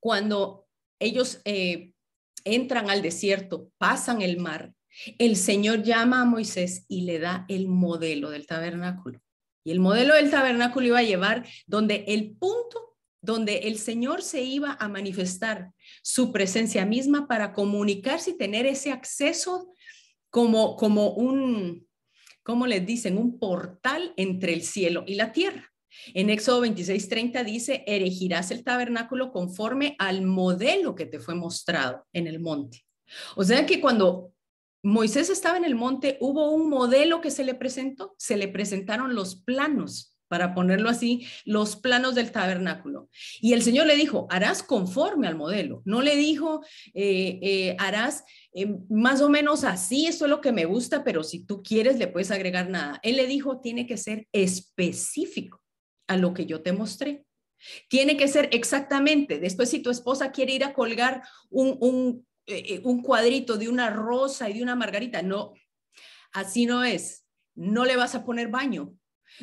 Cuando 0.01 0.67
ellos 0.99 1.41
eh, 1.45 1.93
entran 2.45 2.91
al 2.91 3.01
desierto, 3.01 3.71
pasan 3.79 4.21
el 4.21 4.39
mar, 4.39 4.75
el 5.19 5.37
Señor 5.37 5.83
llama 5.83 6.23
a 6.23 6.25
Moisés 6.25 6.85
y 6.89 7.03
le 7.03 7.19
da 7.19 7.45
el 7.49 7.69
modelo 7.69 8.31
del 8.31 8.47
tabernáculo. 8.47 9.21
Y 9.65 9.71
el 9.71 9.81
modelo 9.81 10.15
del 10.15 10.31
tabernáculo 10.31 10.87
iba 10.87 10.99
a 10.99 11.05
llevar 11.05 11.47
donde 11.67 12.05
el 12.09 12.37
punto 12.37 12.97
donde 13.23 13.59
el 13.65 13.79
Señor 13.79 14.23
se 14.23 14.43
iba 14.45 14.77
a 14.79 14.89
manifestar 14.89 15.73
su 16.03 16.31
presencia 16.31 16.87
misma 16.87 17.27
para 17.27 17.53
comunicarse 17.53 18.31
y 18.31 18.39
tener 18.39 18.67
ese 18.67 18.93
acceso 18.93 19.73
como, 20.31 20.77
como 20.77 21.11
un, 21.11 21.86
¿cómo 22.47 22.69
les 22.69 22.87
dicen? 22.87 23.19
Un 23.19 23.41
portal 23.41 24.15
entre 24.17 24.55
el 24.55 24.63
cielo 24.63 25.03
y 25.05 25.17
la 25.17 25.33
tierra. 25.33 25.73
En 26.15 26.31
Éxodo 26.31 26.65
26:30 26.65 27.45
dice, 27.45 27.83
erigirás 27.87 28.53
el 28.53 28.63
tabernáculo 28.63 29.33
conforme 29.33 29.97
al 29.99 30.23
modelo 30.23 30.95
que 30.95 31.07
te 31.07 31.19
fue 31.19 31.35
mostrado 31.35 32.07
en 32.13 32.29
el 32.29 32.39
monte. 32.39 32.85
O 33.35 33.43
sea 33.43 33.67
que 33.67 33.81
cuando 33.81 34.33
Moisés 34.85 35.29
estaba 35.29 35.57
en 35.57 35.65
el 35.65 35.75
monte, 35.75 36.19
hubo 36.21 36.51
un 36.53 36.71
modelo 36.71 37.21
que 37.21 37.33
se 37.33 37.43
le 37.43 37.55
presentó, 37.55 38.15
se 38.17 38.37
le 38.37 38.47
presentaron 38.47 39.17
los 39.17 39.43
planos, 39.43 40.16
para 40.29 40.55
ponerlo 40.55 40.89
así, 40.89 41.27
los 41.45 41.77
planos 41.77 42.15
del 42.15 42.33
tabernáculo. 42.33 43.09
Y 43.41 43.53
el 43.53 43.63
Señor 43.63 43.87
le 43.87 43.97
dijo, 43.97 44.27
harás 44.31 44.63
conforme 44.63 45.29
al 45.29 45.37
modelo. 45.37 45.83
No 45.85 46.03
le 46.03 46.17
dijo, 46.17 46.65
eh, 46.95 47.39
eh, 47.43 47.77
harás 47.79 48.25
eh, 48.53 48.75
más 48.89 49.21
o 49.21 49.29
menos 49.29 49.65
así, 49.65 50.07
esto 50.07 50.25
es 50.25 50.31
lo 50.31 50.41
que 50.41 50.53
me 50.53 50.65
gusta, 50.65 51.05
pero 51.05 51.23
si 51.23 51.45
tú 51.45 51.63
quieres 51.63 51.99
le 51.99 52.09
puedes 52.09 52.31
agregar 52.31 52.71
nada. 52.71 52.99
Él 53.03 53.17
le 53.17 53.27
dijo, 53.27 53.61
tiene 53.61 53.87
que 53.87 53.97
ser 53.97 54.27
específico 54.33 55.63
a 56.07 56.17
lo 56.17 56.33
que 56.35 56.47
yo 56.47 56.63
te 56.63 56.73
mostré. 56.73 57.25
Tiene 57.89 58.17
que 58.17 58.29
ser 58.29 58.49
exactamente, 58.53 59.41
después 59.41 59.71
si 59.71 59.81
tu 59.81 59.91
esposa 59.91 60.31
quiere 60.31 60.55
ir 60.55 60.65
a 60.65 60.73
colgar 60.73 61.23
un, 61.51 62.25
eh, 62.47 62.81
un 62.85 63.03
cuadrito 63.03 63.57
de 63.57 63.69
una 63.69 63.91
rosa 63.91 64.49
y 64.49 64.55
de 64.55 64.63
una 64.63 64.77
margarita. 64.77 65.23
No, 65.23 65.55
así 66.33 66.65
no 66.67 66.85
es. 66.85 67.27
No 67.55 67.85
le 67.85 67.97
vas 67.97 68.15
a 68.15 68.25
poner 68.25 68.49
baño, 68.49 68.95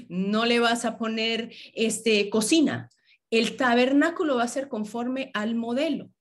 no 0.08 0.46
le 0.46 0.60
vas 0.60 0.86
a 0.86 0.98
poner 0.98 1.54
este, 1.74 2.30
cocina. 2.30 2.90
El 3.30 3.58
tabernáculo 3.58 4.38
va 4.38 4.44
a 4.44 4.48
ser 4.48 4.68
conforme 4.68 5.32
al 5.34 5.56
modelo. 5.56 6.12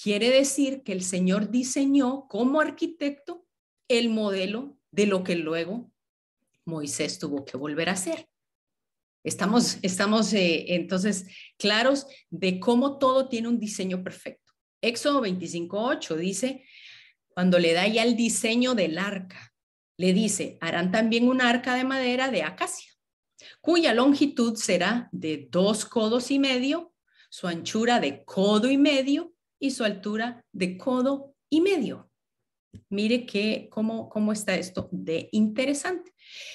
Quiere 0.00 0.30
decir 0.30 0.82
que 0.82 0.92
el 0.92 1.02
Señor 1.02 1.50
diseñó 1.50 2.26
como 2.28 2.60
arquitecto 2.60 3.46
el 3.88 4.10
modelo 4.10 4.78
de 4.90 5.06
lo 5.06 5.24
que 5.24 5.36
luego 5.36 5.90
Moisés 6.64 7.18
tuvo 7.18 7.44
que 7.44 7.56
volver 7.56 7.88
a 7.88 7.92
hacer. 7.92 8.28
Estamos, 9.24 9.78
estamos 9.82 10.32
eh, 10.32 10.74
entonces 10.74 11.26
claros 11.58 12.06
de 12.30 12.60
cómo 12.60 12.98
todo 12.98 13.28
tiene 13.28 13.48
un 13.48 13.58
diseño 13.58 14.02
perfecto. 14.02 14.52
Éxodo 14.80 15.22
25.8 15.22 16.16
dice, 16.16 16.64
cuando 17.28 17.58
le 17.58 17.72
da 17.72 17.86
ya 17.86 18.04
el 18.04 18.16
diseño 18.16 18.74
del 18.74 18.98
arca, 18.98 19.47
le 19.98 20.12
dice, 20.12 20.56
harán 20.60 20.90
también 20.90 21.28
un 21.28 21.42
arca 21.42 21.74
de 21.74 21.84
madera 21.84 22.30
de 22.30 22.42
acacia, 22.44 22.90
cuya 23.60 23.92
longitud 23.92 24.54
será 24.56 25.08
de 25.12 25.48
dos 25.50 25.84
codos 25.84 26.30
y 26.30 26.38
medio, 26.38 26.94
su 27.28 27.46
anchura 27.46 28.00
de 28.00 28.24
codo 28.24 28.70
y 28.70 28.78
medio 28.78 29.34
y 29.58 29.72
su 29.72 29.84
altura 29.84 30.42
de 30.52 30.78
codo 30.78 31.34
y 31.50 31.60
medio. 31.60 32.10
Mire 32.90 33.26
que, 33.26 33.68
cómo, 33.70 34.08
cómo 34.08 34.32
está 34.32 34.54
esto 34.54 34.88
de 34.92 35.28
interesante. 35.32 36.12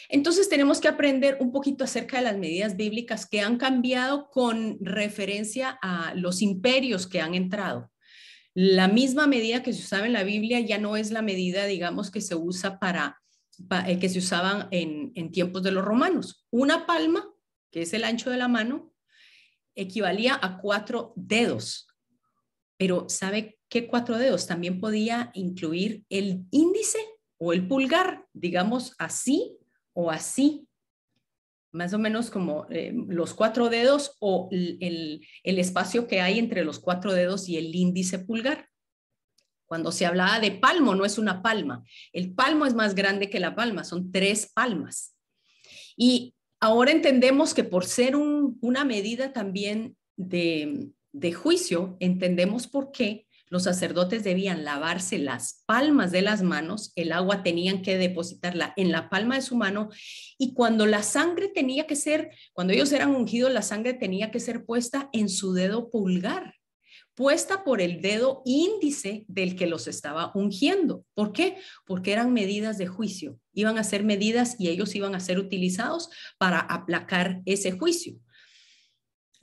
Entonces 0.10 0.48
tenemos 0.48 0.80
que 0.80 0.88
aprender 0.88 1.38
un 1.40 1.52
poquito 1.52 1.84
acerca 1.84 2.18
de 2.18 2.24
las 2.24 2.38
medidas 2.38 2.78
bíblicas 2.78 3.26
que 3.28 3.42
han 3.42 3.58
cambiado 3.58 4.30
con 4.30 4.78
referencia 4.80 5.78
a 5.82 6.14
los 6.16 6.42
imperios 6.42 7.08
que 7.08 7.20
han 7.20 7.36
entrado. 7.36 7.92
La 8.54 8.88
misma 8.88 9.26
medida 9.26 9.64
que 9.64 9.74
se 9.74 9.82
usaba 9.82 10.06
en 10.06 10.14
la 10.14 10.24
Biblia 10.24 10.60
ya 10.60 10.78
no 10.78 10.96
es 10.96 11.12
la 11.12 11.24
medida, 11.24 11.66
digamos, 11.66 12.12
que 12.12 12.22
se 12.22 12.36
usa 12.36 12.80
para, 12.80 13.20
que 14.00 14.10
se 14.10 14.20
usaban 14.20 14.68
en, 14.72 15.12
en 15.16 15.32
tiempos 15.32 15.64
de 15.64 15.72
los 15.72 15.86
romanos. 15.86 16.46
Una 16.50 16.86
palma, 16.86 17.30
que 17.72 17.84
es 17.84 17.94
el 17.94 18.04
ancho 18.04 18.30
de 18.30 18.38
la 18.38 18.48
mano, 18.48 18.94
equivalía 19.76 20.38
a 20.42 20.58
cuatro 20.60 21.14
dedos. 21.16 21.88
Pero 22.78 23.08
¿sabe 23.10 23.60
qué 23.70 23.88
cuatro 23.88 24.18
dedos? 24.18 24.48
También 24.48 24.80
podía 24.80 25.32
incluir 25.34 26.04
el 26.10 26.46
índice 26.52 27.00
o 27.38 27.54
el 27.54 27.68
pulgar, 27.68 28.26
digamos 28.34 28.94
así 28.98 29.58
o 29.94 30.12
así 30.12 30.68
más 31.74 31.92
o 31.94 32.00
menos 32.00 32.30
como 32.30 32.68
eh, 32.70 32.94
los 33.08 33.34
cuatro 33.34 33.68
dedos 33.70 34.16
o 34.20 34.48
el, 34.52 35.22
espacio 35.44 36.08
que 36.08 36.22
hay 36.22 36.38
entre 36.40 36.64
los 36.64 36.80
cuatro 36.80 37.14
dedos 37.14 37.50
y 37.50 37.58
el 37.58 37.76
índice 37.76 38.20
pulgar. 38.20 38.70
Cuando 39.74 39.92
se 39.92 40.06
hablaba 40.06 40.40
de 40.40 40.52
palmo, 40.52 40.94
no 40.94 41.04
es 41.04 41.18
una 41.18 41.42
palma. 41.42 41.84
El 42.12 42.36
palmo 42.36 42.68
es 42.68 42.76
más 42.76 42.94
grande 42.94 43.32
que 43.32 43.40
la 43.40 43.56
palma, 43.56 43.84
son 43.84 44.12
tres 44.12 44.52
palmas. 44.54 45.16
Y 45.98 46.36
ahora 46.60 46.92
entendemos 46.92 47.56
que 47.56 47.64
por 47.64 47.84
ser 47.86 48.16
una 48.16 48.86
medida 48.86 49.34
también 49.34 49.98
de, 50.16 50.92
de 51.12 51.34
juicio, 51.34 51.98
entendemos 52.00 52.68
por 52.68 52.92
qué 52.92 53.26
los 53.48 53.64
sacerdotes 53.64 54.24
debían 54.24 54.64
lavarse 54.64 55.18
las 55.18 55.64
palmas 55.66 56.12
de 56.12 56.22
las 56.22 56.44
manos, 56.44 56.94
el 56.96 57.12
agua 57.12 57.42
tenían 57.42 57.82
que 57.82 57.98
depositarla 57.98 58.74
en 58.78 58.92
la 58.92 59.10
palma 59.10 59.38
de 59.38 59.42
su 59.42 59.56
mano 59.56 59.90
y 60.38 60.54
cuando 60.54 60.86
la 60.86 61.02
sangre 61.02 61.48
tenía 61.48 61.88
que 61.88 61.96
ser, 61.96 62.30
cuando 62.54 62.74
ellos 62.74 62.92
eran 62.92 63.10
ungidos, 63.16 63.52
la 63.52 63.64
sangre 63.64 63.96
tenía 63.96 64.30
que 64.30 64.40
ser 64.40 64.66
puesta 64.66 65.10
en 65.14 65.30
su 65.30 65.54
dedo 65.54 65.90
pulgar 65.90 66.54
puesta 67.16 67.64
por 67.64 67.82
el 67.82 68.02
dedo 68.02 68.42
índice 68.46 69.26
del 69.28 69.56
que 69.56 69.68
los 69.68 69.88
estaba 69.88 70.32
ungiendo. 70.36 71.06
¿Por 71.14 71.32
qué? 71.32 71.58
Porque 71.86 72.12
eran 72.12 72.34
medidas 72.34 72.78
de 72.78 72.88
juicio. 72.88 73.40
Iban 73.54 73.78
a 73.78 73.84
ser 73.84 74.04
medidas 74.04 74.56
y 74.60 74.70
ellos 74.70 74.94
iban 74.96 75.16
a 75.16 75.20
ser 75.20 75.40
utilizados 75.40 76.10
para 76.38 76.60
aplacar 76.60 77.42
ese 77.46 77.72
juicio. 77.72 78.20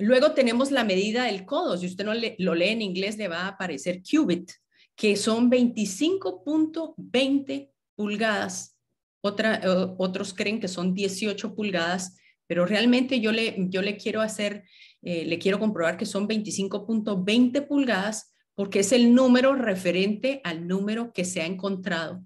Luego 0.00 0.32
tenemos 0.32 0.70
la 0.70 0.82
medida 0.82 1.24
del 1.24 1.44
codo. 1.44 1.76
Si 1.76 1.84
usted 1.86 2.06
no 2.06 2.14
lo 2.38 2.54
lee 2.54 2.70
en 2.70 2.80
inglés, 2.82 3.18
le 3.18 3.28
va 3.28 3.42
a 3.42 3.48
aparecer 3.48 4.00
cubit, 4.02 4.50
que 4.96 5.14
son 5.16 5.50
25.20 5.50 7.70
pulgadas. 7.94 8.78
Otra, 9.22 9.60
otros 9.98 10.32
creen 10.32 10.58
que 10.58 10.68
son 10.68 10.94
18 10.94 11.54
pulgadas, 11.54 12.16
pero 12.46 12.64
realmente 12.64 13.20
yo 13.20 13.30
le, 13.30 13.54
yo 13.68 13.82
le 13.82 13.98
quiero 13.98 14.22
hacer, 14.22 14.64
eh, 15.02 15.24
le 15.24 15.38
quiero 15.38 15.58
comprobar 15.58 15.96
que 15.96 16.06
son 16.06 16.28
25.20 16.28 17.66
pulgadas 17.66 18.34
porque 18.54 18.80
es 18.80 18.92
el 18.92 19.14
número 19.14 19.54
referente 19.54 20.40
al 20.44 20.66
número 20.66 21.12
que 21.12 21.24
se 21.24 21.40
ha 21.40 21.46
encontrado, 21.46 22.22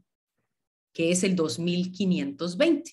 que 0.93 1.13
es 1.13 1.23
el 1.23 1.37
2520. 1.37 2.93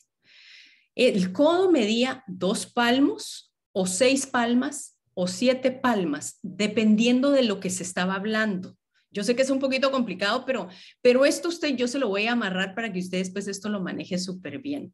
El 0.93 1.31
codo 1.31 1.71
medía 1.71 2.23
dos 2.27 2.65
palmos 2.65 3.53
o 3.71 3.87
seis 3.87 4.27
palmas 4.27 4.99
o 5.13 5.27
siete 5.27 5.71
palmas, 5.71 6.39
dependiendo 6.43 7.31
de 7.31 7.43
lo 7.43 7.59
que 7.59 7.69
se 7.69 7.83
estaba 7.83 8.15
hablando. 8.15 8.77
Yo 9.09 9.23
sé 9.23 9.35
que 9.35 9.41
es 9.41 9.49
un 9.49 9.59
poquito 9.59 9.91
complicado, 9.91 10.45
pero, 10.45 10.69
pero 11.01 11.25
esto 11.25 11.49
usted, 11.49 11.75
yo 11.75 11.87
se 11.87 11.99
lo 11.99 12.07
voy 12.07 12.27
a 12.27 12.31
amarrar 12.31 12.75
para 12.75 12.93
que 12.93 12.99
usted 12.99 13.17
después 13.17 13.47
esto 13.47 13.67
lo 13.67 13.81
maneje 13.81 14.17
súper 14.17 14.59
bien. 14.59 14.93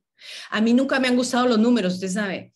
A 0.50 0.60
mí 0.60 0.74
nunca 0.74 1.00
me 1.00 1.08
han 1.08 1.16
gustado 1.16 1.48
los 1.48 1.60
números, 1.60 1.96
usted 1.96 2.10
sabe. 2.10 2.54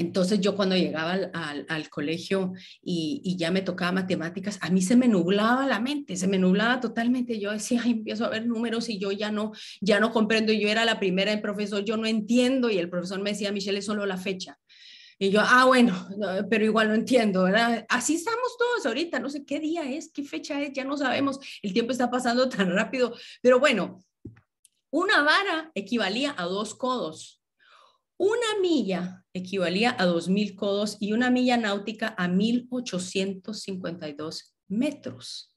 Entonces 0.00 0.40
yo 0.40 0.56
cuando 0.56 0.76
llegaba 0.76 1.12
al, 1.12 1.90
colegio 1.90 2.52
y, 2.82 3.36
ya 3.36 3.50
me 3.50 3.62
tocaba 3.62 3.92
matemáticas, 3.92 4.58
a 4.62 4.70
mí 4.70 4.82
se 4.82 4.96
me 4.96 5.08
nublaba 5.08 5.66
la 5.66 5.78
mente, 5.78 6.16
se 6.16 6.26
me 6.26 6.38
nublaba 6.38 6.80
totalmente. 6.80 7.38
Yo 7.38 7.52
decía, 7.52 7.82
empiezo 7.86 8.24
a 8.24 8.30
ver 8.30 8.46
números 8.46 8.88
y 8.88 8.98
yo 8.98 9.12
ya 9.12 9.30
no, 9.30 9.52
ya 9.80 10.00
no 10.00 10.10
comprendo. 10.10 10.52
Yo 10.52 10.68
era 10.68 10.84
la 10.84 10.98
primera 10.98 11.30
del 11.30 11.40
profesor, 11.40 11.84
yo 11.84 11.96
no 11.96 12.06
entiendo 12.06 12.70
y 12.70 12.78
el 12.78 12.88
profesor 12.88 13.20
me 13.20 13.30
decía, 13.30 13.52
Michelle, 13.52 13.78
es 13.78 13.84
solo 13.84 14.06
la 14.06 14.16
fecha. 14.16 14.58
Y 15.18 15.30
yo, 15.30 15.42
ah, 15.42 15.66
bueno, 15.66 16.08
pero 16.50 16.64
igual 16.64 16.88
no 16.88 16.94
entiendo, 16.94 17.42
¿verdad? 17.44 17.84
Así 17.90 18.14
estamos 18.14 18.56
todos 18.58 18.86
ahorita, 18.86 19.20
no 19.20 19.28
sé 19.28 19.44
qué 19.44 19.60
día 19.60 19.82
es, 19.90 20.10
qué 20.10 20.24
fecha 20.24 20.60
es, 20.62 20.72
ya 20.72 20.84
no 20.84 20.96
sabemos, 20.96 21.38
el 21.62 21.74
tiempo 21.74 21.92
está 21.92 22.10
pasando 22.10 22.48
tan 22.48 22.70
rápido, 22.70 23.14
pero 23.42 23.60
bueno, 23.60 24.02
una 24.90 25.22
vara 25.22 25.70
equivalía 25.74 26.34
a 26.36 26.44
dos 26.44 26.74
codos. 26.74 27.39
Una 28.22 28.60
milla 28.60 29.24
equivalía 29.32 29.96
a 29.98 30.04
2.000 30.04 30.54
codos 30.54 30.98
y 31.00 31.14
una 31.14 31.30
milla 31.30 31.56
náutica 31.56 32.14
a 32.18 32.28
1.852 32.28 34.52
metros 34.68 35.56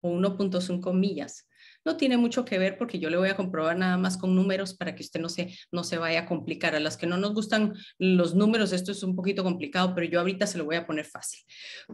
o 0.00 0.08
1.5 0.08 0.94
millas 0.94 1.46
no 1.84 1.96
tiene 1.96 2.16
mucho 2.16 2.44
que 2.44 2.58
ver 2.58 2.78
porque 2.78 2.98
yo 2.98 3.10
le 3.10 3.16
voy 3.16 3.28
a 3.28 3.36
comprobar 3.36 3.76
nada 3.76 3.96
más 3.96 4.16
con 4.16 4.34
números 4.34 4.74
para 4.74 4.94
que 4.94 5.02
usted 5.02 5.20
no 5.20 5.28
se, 5.28 5.56
no 5.70 5.84
se 5.84 5.98
vaya 5.98 6.20
a 6.20 6.26
complicar. 6.26 6.74
A 6.74 6.80
las 6.80 6.96
que 6.96 7.06
no 7.06 7.16
nos 7.16 7.34
gustan 7.34 7.74
los 7.98 8.34
números, 8.34 8.72
esto 8.72 8.92
es 8.92 9.02
un 9.02 9.14
poquito 9.14 9.42
complicado, 9.42 9.94
pero 9.94 10.06
yo 10.06 10.20
ahorita 10.20 10.46
se 10.46 10.58
lo 10.58 10.64
voy 10.64 10.76
a 10.76 10.86
poner 10.86 11.04
fácil. 11.04 11.40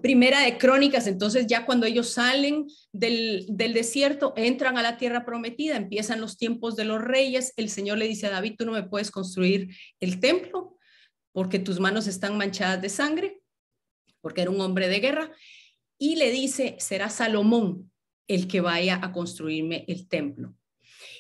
Primera 0.01 0.41
de 0.41 0.59
Crónicas, 0.59 1.07
entonces 1.07 1.47
ya 1.47 1.67
cuando 1.67 1.87
ellos 1.87 2.11
salen 2.11 2.67
del, 2.93 3.47
del 3.49 3.73
desierto, 3.73 4.33
entran 4.37 4.79
a 4.79 4.83
la 4.83 4.97
tierra 4.97 5.25
prometida, 5.25 5.77
empiezan 5.77 6.21
los 6.21 6.37
tiempos 6.37 6.77
de 6.77 6.85
los 6.85 7.01
reyes, 7.01 7.53
el 7.57 7.69
Señor 7.69 7.99
le 7.99 8.09
dice 8.09 8.27
a 8.27 8.31
David, 8.31 8.55
tú 8.59 8.67
no 8.67 8.73
me 8.73 8.85
puedes 8.85 9.11
construir 9.11 9.75
el 10.01 10.21
templo 10.21 10.77
porque 11.33 11.59
tus 11.59 11.81
manos 11.81 12.07
están 12.07 12.37
manchadas 12.37 12.83
de 12.83 12.89
sangre, 12.89 13.41
porque 14.21 14.43
era 14.43 14.51
un 14.51 14.61
hombre 14.61 14.89
de 14.89 15.01
guerra, 15.01 15.33
y 15.99 16.17
le 16.17 16.31
dice, 16.31 16.77
será 16.79 17.09
Salomón 17.09 17.90
el 18.31 18.47
que 18.47 18.61
vaya 18.61 19.01
a 19.03 19.11
construirme 19.13 19.85
el 19.89 20.07
templo. 20.07 20.55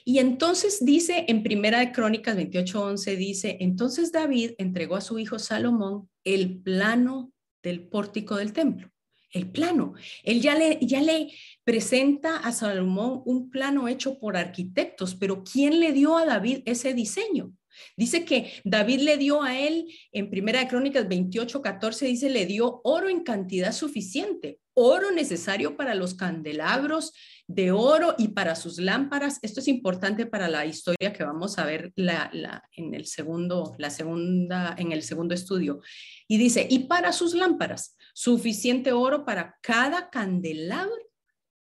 Y 0.05 0.19
entonces 0.19 0.85
dice 0.85 1.25
en 1.26 1.43
Primera 1.43 1.81
de 1.81 1.90
Crónicas 1.90 2.37
28:11 2.37 3.17
dice, 3.17 3.57
entonces 3.61 4.12
David 4.12 4.52
entregó 4.59 4.95
a 4.95 5.00
su 5.00 5.19
hijo 5.19 5.40
Salomón 5.40 6.09
el 6.23 6.61
plano 6.61 7.33
del 7.64 7.88
pórtico 7.88 8.37
del 8.37 8.52
templo. 8.52 8.90
El 9.33 9.50
plano. 9.50 9.95
Él 10.23 10.40
ya 10.40 10.57
le, 10.57 10.79
ya 10.81 11.02
le 11.02 11.33
presenta 11.64 12.37
a 12.37 12.52
Salomón 12.52 13.23
un 13.26 13.50
plano 13.50 13.88
hecho 13.88 14.19
por 14.19 14.37
arquitectos, 14.37 15.17
pero 15.17 15.43
¿quién 15.45 15.81
le 15.81 15.93
dio 15.93 16.17
a 16.17 16.25
David 16.25 16.62
ese 16.64 16.95
diseño? 16.95 17.52
Dice 17.97 18.25
que 18.25 18.52
David 18.64 19.00
le 19.00 19.17
dio 19.17 19.43
a 19.43 19.59
él, 19.59 19.87
en 20.12 20.31
Primera 20.31 20.61
de 20.61 20.69
Crónicas 20.69 21.09
28, 21.09 21.62
14, 21.62 22.07
dice, 22.07 22.31
le 22.31 22.47
dio 22.47 22.81
oro 22.85 23.09
en 23.09 23.23
cantidad 23.23 23.73
suficiente, 23.73 24.59
oro 24.80 25.10
necesario 25.10 25.76
para 25.76 25.94
los 25.94 26.14
candelabros 26.14 27.12
de 27.46 27.70
oro 27.70 28.14
y 28.16 28.28
para 28.28 28.56
sus 28.56 28.78
lámparas. 28.78 29.38
Esto 29.42 29.60
es 29.60 29.68
importante 29.68 30.25
para 30.25 30.49
la 30.49 30.64
historia 30.64 31.12
que 31.12 31.22
vamos 31.22 31.58
a 31.58 31.66
ver 31.66 31.92
la, 31.96 32.30
en 32.72 32.94
el 32.94 33.06
segundo, 33.06 33.75
la 33.78 33.90
segunda, 33.90 34.75
en 34.78 34.92
el 34.92 35.02
segundo 35.02 35.34
estudio. 35.34 35.80
Y 36.26 36.38
dice, 36.38 36.66
y 36.70 36.80
para 36.80 37.12
sus 37.12 37.34
lámparas, 37.34 37.96
suficiente 38.14 38.92
oro 38.92 39.25
para 39.25 39.58
cada 39.60 40.08
candelabro 40.08 41.10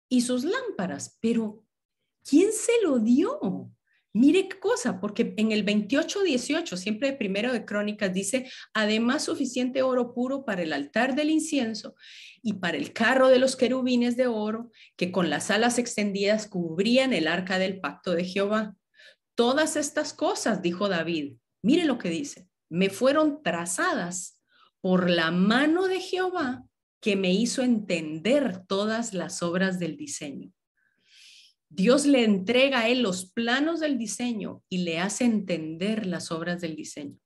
y 0.09 0.21
sus 0.21 0.43
lámparas. 0.43 1.17
Pero, 1.21 1.63
¿quién 2.27 2.51
se 2.51 2.71
lo 2.81 2.97
dio? 2.97 3.69
Mire 4.15 4.47
qué 4.47 4.59
cosa, 4.59 4.99
porque 4.99 5.33
en 5.37 5.51
el 5.51 5.65
28-18, 5.65 6.77
siempre 6.77 7.09
de 7.09 7.17
primero 7.17 7.51
de 7.51 7.65
Crónicas, 7.65 8.13
dice, 8.13 8.47
además 8.71 9.23
suficiente 9.23 9.81
oro 9.81 10.13
puro 10.13 10.45
para 10.45 10.61
el 10.61 10.71
altar 10.71 11.15
del 11.15 11.31
incienso 11.31 11.95
y 12.43 12.53
para 12.53 12.77
el 12.77 12.93
carro 12.93 13.29
de 13.29 13.39
los 13.39 13.55
querubines 13.55 14.15
de 14.15 14.27
oro, 14.27 14.69
que 14.95 15.11
con 15.11 15.31
las 15.31 15.49
alas 15.49 15.79
extendidas 15.79 16.47
cubrían 16.47 17.11
el 17.11 17.27
arca 17.27 17.57
del 17.57 17.79
pacto 17.79 18.11
de 18.11 18.23
Jehová. 18.23 18.75
Todas 19.33 19.75
estas 19.75 20.13
cosas, 20.13 20.61
dijo 20.61 20.89
David, 20.89 21.37
mire 21.63 21.85
lo 21.85 21.97
que 21.97 22.09
dice, 22.09 22.47
me 22.69 22.91
fueron 22.91 23.41
trazadas 23.41 24.39
por 24.79 25.09
la 25.09 25.31
mano 25.31 25.87
de 25.87 25.99
Jehová 25.99 26.63
que 27.01 27.15
me 27.15 27.33
hizo 27.33 27.63
entender 27.63 28.63
todas 28.67 29.15
las 29.15 29.41
obras 29.41 29.79
del 29.79 29.97
diseño. 29.97 30.53
Dios 31.75 32.05
le 32.05 32.23
entrega 32.23 32.81
a 32.81 32.87
él 32.87 33.01
los 33.01 33.25
planos 33.25 33.79
del 33.79 33.97
diseño 33.97 34.61
y 34.69 34.79
le 34.79 34.99
hace 34.99 35.25
entender 35.25 36.05
las 36.05 36.31
obras 36.31 36.61
del 36.61 36.75
diseño. 36.75 37.17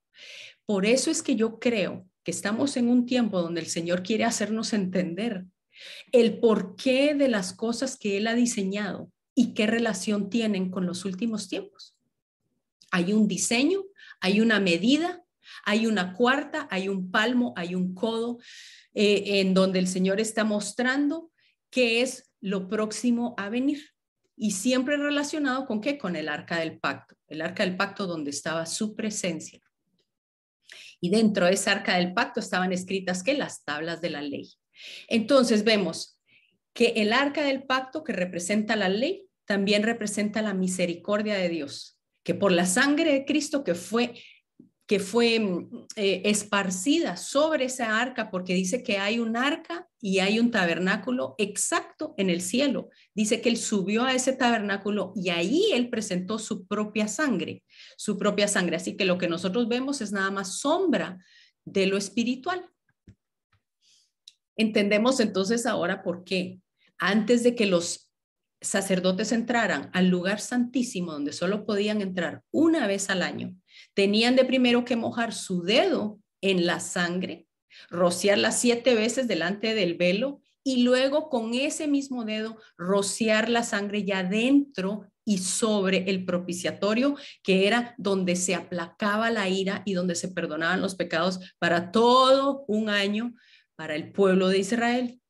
Por 0.64 0.86
eso 0.86 1.10
es 1.10 1.22
que 1.22 1.36
yo 1.36 1.58
creo 1.58 2.06
que 2.24 2.30
estamos 2.30 2.78
en 2.78 2.88
un 2.88 3.04
tiempo 3.04 3.42
donde 3.42 3.60
el 3.60 3.66
Señor 3.66 4.02
quiere 4.02 4.24
hacernos 4.24 4.72
entender 4.72 5.44
el 6.12 6.40
porqué 6.40 7.14
de 7.14 7.28
las 7.28 7.52
cosas 7.52 7.98
que 7.98 8.16
Él 8.16 8.26
ha 8.26 8.34
diseñado 8.34 9.12
y 9.34 9.52
qué 9.52 9.66
relación 9.66 10.30
tienen 10.30 10.70
con 10.70 10.86
los 10.86 11.04
últimos 11.04 11.48
tiempos. 11.48 11.94
Hay 12.90 13.12
un 13.12 13.28
diseño, 13.28 13.84
hay 14.18 14.40
una 14.40 14.60
medida, 14.60 15.22
hay 15.66 15.86
una 15.86 16.14
cuarta, 16.14 16.66
hay 16.70 16.88
un 16.88 17.10
palmo, 17.10 17.52
hay 17.54 17.74
un 17.74 17.94
codo, 17.94 18.38
eh, 18.94 19.40
en 19.40 19.52
donde 19.52 19.78
el 19.78 19.88
Señor 19.88 20.20
está 20.20 20.44
mostrando 20.44 21.30
qué 21.68 22.00
es 22.00 22.30
lo 22.40 22.66
próximo 22.68 23.34
a 23.36 23.50
venir 23.50 23.97
y 24.38 24.52
siempre 24.52 24.96
relacionado 24.96 25.66
con 25.66 25.80
qué? 25.80 25.98
Con 25.98 26.16
el 26.16 26.28
arca 26.28 26.58
del 26.58 26.78
pacto, 26.78 27.16
el 27.26 27.40
arca 27.42 27.64
del 27.64 27.76
pacto 27.76 28.06
donde 28.06 28.30
estaba 28.30 28.66
su 28.66 28.94
presencia. 28.94 29.60
Y 31.00 31.10
dentro 31.10 31.46
de 31.46 31.52
esa 31.52 31.72
arca 31.72 31.96
del 31.96 32.14
pacto 32.14 32.40
estaban 32.40 32.72
escritas 32.72 33.22
que 33.22 33.34
las 33.34 33.64
tablas 33.64 34.00
de 34.00 34.10
la 34.10 34.22
ley. 34.22 34.52
Entonces 35.08 35.64
vemos 35.64 36.18
que 36.72 36.88
el 36.96 37.12
arca 37.12 37.42
del 37.42 37.64
pacto 37.64 38.04
que 38.04 38.12
representa 38.12 38.76
la 38.76 38.88
ley 38.88 39.26
también 39.44 39.82
representa 39.82 40.42
la 40.42 40.54
misericordia 40.54 41.34
de 41.34 41.48
Dios, 41.48 41.98
que 42.22 42.34
por 42.34 42.52
la 42.52 42.66
sangre 42.66 43.12
de 43.12 43.24
Cristo 43.24 43.64
que 43.64 43.74
fue 43.74 44.14
que 44.88 44.98
fue 44.98 45.38
mm, 45.38 45.86
eh, 45.96 46.22
esparcida 46.24 47.16
sobre 47.16 47.66
esa 47.66 48.00
arca, 48.00 48.30
porque 48.30 48.54
dice 48.54 48.82
que 48.82 48.98
hay 48.98 49.20
un 49.20 49.36
arca 49.36 49.86
y 50.00 50.18
hay 50.20 50.40
un 50.40 50.50
tabernáculo 50.50 51.34
exacto 51.36 52.14
en 52.16 52.30
el 52.30 52.40
cielo. 52.40 52.88
Dice 53.14 53.42
que 53.42 53.50
él 53.50 53.58
subió 53.58 54.04
a 54.04 54.14
ese 54.14 54.32
tabernáculo 54.32 55.12
y 55.14 55.28
ahí 55.28 55.70
él 55.74 55.90
presentó 55.90 56.38
su 56.38 56.66
propia 56.66 57.06
sangre, 57.06 57.62
su 57.98 58.18
propia 58.18 58.48
sangre. 58.48 58.76
Así 58.76 58.96
que 58.96 59.04
lo 59.04 59.18
que 59.18 59.28
nosotros 59.28 59.68
vemos 59.68 60.00
es 60.00 60.10
nada 60.10 60.30
más 60.30 60.58
sombra 60.58 61.22
de 61.66 61.86
lo 61.86 61.98
espiritual. 61.98 62.64
Entendemos 64.56 65.20
entonces 65.20 65.66
ahora 65.66 66.02
por 66.02 66.24
qué 66.24 66.60
antes 66.96 67.42
de 67.42 67.54
que 67.54 67.66
los 67.66 68.10
sacerdotes 68.60 69.32
entraran 69.32 69.90
al 69.92 70.08
lugar 70.08 70.40
santísimo 70.40 71.12
donde 71.12 71.32
solo 71.32 71.64
podían 71.64 72.00
entrar 72.00 72.42
una 72.50 72.86
vez 72.86 73.10
al 73.10 73.22
año, 73.22 73.54
tenían 73.94 74.36
de 74.36 74.44
primero 74.44 74.84
que 74.84 74.96
mojar 74.96 75.32
su 75.32 75.62
dedo 75.62 76.18
en 76.40 76.66
la 76.66 76.80
sangre, 76.80 77.46
rociarla 77.90 78.52
siete 78.52 78.94
veces 78.94 79.28
delante 79.28 79.74
del 79.74 79.94
velo 79.94 80.40
y 80.64 80.82
luego 80.82 81.30
con 81.30 81.54
ese 81.54 81.88
mismo 81.88 82.24
dedo 82.24 82.58
rociar 82.76 83.48
la 83.48 83.62
sangre 83.62 84.04
ya 84.04 84.22
dentro 84.22 85.10
y 85.24 85.38
sobre 85.38 86.08
el 86.10 86.24
propiciatorio, 86.24 87.16
que 87.42 87.66
era 87.66 87.94
donde 87.98 88.34
se 88.34 88.54
aplacaba 88.54 89.30
la 89.30 89.48
ira 89.48 89.82
y 89.84 89.92
donde 89.92 90.14
se 90.14 90.28
perdonaban 90.28 90.80
los 90.80 90.94
pecados 90.94 91.54
para 91.58 91.90
todo 91.92 92.64
un 92.66 92.88
año 92.88 93.34
para 93.76 93.94
el 93.94 94.10
pueblo 94.10 94.48
de 94.48 94.58
Israel. 94.58 95.20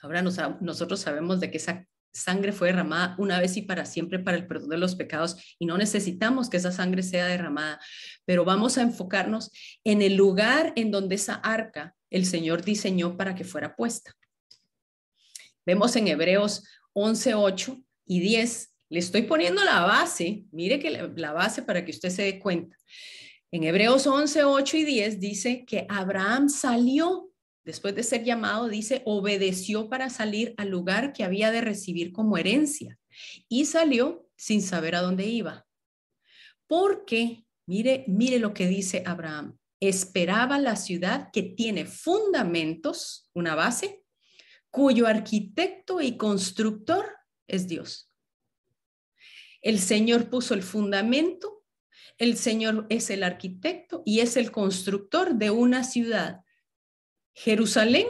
Ahora 0.00 0.22
nosotros 0.22 1.00
sabemos 1.00 1.40
de 1.40 1.50
que 1.50 1.58
esa 1.58 1.86
sangre 2.12 2.52
fue 2.52 2.68
derramada 2.68 3.14
una 3.18 3.40
vez 3.40 3.56
y 3.56 3.62
para 3.62 3.84
siempre 3.84 4.18
para 4.18 4.36
el 4.36 4.46
perdón 4.46 4.70
de 4.70 4.78
los 4.78 4.94
pecados 4.94 5.36
y 5.58 5.66
no 5.66 5.78
necesitamos 5.78 6.50
que 6.50 6.56
esa 6.56 6.72
sangre 6.72 7.02
sea 7.02 7.26
derramada, 7.26 7.80
pero 8.24 8.44
vamos 8.44 8.78
a 8.78 8.82
enfocarnos 8.82 9.50
en 9.84 10.02
el 10.02 10.16
lugar 10.16 10.72
en 10.76 10.90
donde 10.90 11.14
esa 11.14 11.34
arca 11.34 11.94
el 12.10 12.26
Señor 12.26 12.64
diseñó 12.64 13.16
para 13.16 13.34
que 13.34 13.44
fuera 13.44 13.76
puesta. 13.76 14.12
Vemos 15.64 15.94
en 15.96 16.08
Hebreos 16.08 16.64
11, 16.94 17.34
8 17.34 17.84
y 18.06 18.20
10, 18.20 18.74
le 18.88 18.98
estoy 18.98 19.22
poniendo 19.22 19.62
la 19.64 19.80
base, 19.80 20.44
mire 20.50 20.80
que 20.80 20.90
la 20.90 21.32
base 21.32 21.62
para 21.62 21.84
que 21.84 21.92
usted 21.92 22.10
se 22.10 22.22
dé 22.22 22.40
cuenta. 22.40 22.76
En 23.52 23.64
Hebreos 23.64 24.06
11, 24.06 24.44
8 24.44 24.76
y 24.76 24.84
10 24.84 25.20
dice 25.20 25.64
que 25.64 25.86
Abraham 25.88 26.48
salió 26.48 27.29
después 27.64 27.94
de 27.94 28.02
ser 28.02 28.24
llamado, 28.24 28.68
dice, 28.68 29.02
obedeció 29.04 29.88
para 29.88 30.10
salir 30.10 30.54
al 30.56 30.68
lugar 30.68 31.12
que 31.12 31.24
había 31.24 31.50
de 31.50 31.60
recibir 31.60 32.12
como 32.12 32.38
herencia 32.38 32.98
y 33.48 33.66
salió 33.66 34.28
sin 34.36 34.62
saber 34.62 34.94
a 34.94 35.02
dónde 35.02 35.26
iba. 35.26 35.66
Porque, 36.66 37.44
mire, 37.66 38.04
mire 38.06 38.38
lo 38.38 38.54
que 38.54 38.66
dice 38.66 39.02
Abraham, 39.06 39.58
esperaba 39.80 40.58
la 40.58 40.76
ciudad 40.76 41.30
que 41.32 41.42
tiene 41.42 41.86
fundamentos, 41.86 43.28
una 43.34 43.54
base, 43.54 44.04
cuyo 44.70 45.06
arquitecto 45.06 46.00
y 46.00 46.16
constructor 46.16 47.06
es 47.48 47.66
Dios. 47.66 48.10
El 49.62 49.78
Señor 49.78 50.30
puso 50.30 50.54
el 50.54 50.62
fundamento, 50.62 51.64
El 52.18 52.36
Señor 52.36 52.86
es 52.90 53.08
el 53.10 53.22
arquitecto 53.22 54.02
y 54.04 54.20
es 54.20 54.36
el 54.36 54.50
constructor 54.50 55.34
de 55.34 55.50
una 55.50 55.84
ciudad. 55.84 56.42
Jerusalén, 57.34 58.06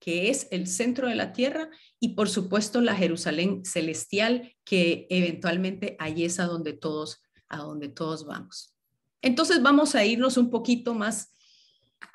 que 0.00 0.30
es 0.30 0.48
el 0.50 0.66
centro 0.66 1.08
de 1.08 1.14
la 1.14 1.32
tierra, 1.32 1.70
y 2.00 2.10
por 2.10 2.28
supuesto 2.28 2.80
la 2.80 2.94
Jerusalén 2.94 3.64
celestial, 3.64 4.54
que 4.64 5.06
eventualmente 5.10 5.96
ahí 5.98 6.24
es 6.24 6.40
a 6.40 6.44
donde 6.44 6.72
todos, 6.72 7.22
a 7.48 7.58
donde 7.58 7.88
todos 7.88 8.26
vamos. 8.26 8.74
Entonces 9.22 9.62
vamos 9.62 9.94
a 9.94 10.04
irnos 10.04 10.36
un 10.36 10.50
poquito 10.50 10.94
más, 10.94 11.32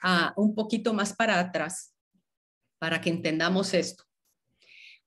a, 0.02 0.34
un 0.38 0.54
poquito 0.54 0.94
más 0.94 1.16
para 1.16 1.40
atrás 1.40 1.96
para 2.80 3.02
que 3.02 3.10
entendamos 3.10 3.74
esto. 3.74 4.04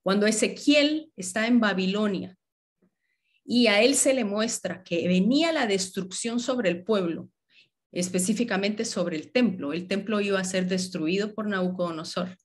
Cuando 0.02 0.26
Ezequiel 0.26 1.12
está 1.16 1.46
en 1.46 1.60
Babilonia 1.60 2.36
y 3.44 3.66
a 3.68 3.82
él 3.82 3.94
se 3.94 4.14
le 4.14 4.24
muestra 4.24 4.82
que 4.82 5.06
venía 5.08 5.52
la 5.52 5.66
destrucción 5.66 6.38
sobre 6.38 6.70
el 6.70 6.84
pueblo, 6.84 7.30
específicamente 7.92 8.84
sobre 8.84 9.16
el 9.16 9.30
templo, 9.30 9.72
el 9.72 9.86
templo 9.86 10.20
iba 10.20 10.40
a 10.40 10.44
ser 10.44 10.66
destruido 10.66 11.34
por 11.34 11.46
Nabucodonosor. 11.46 12.36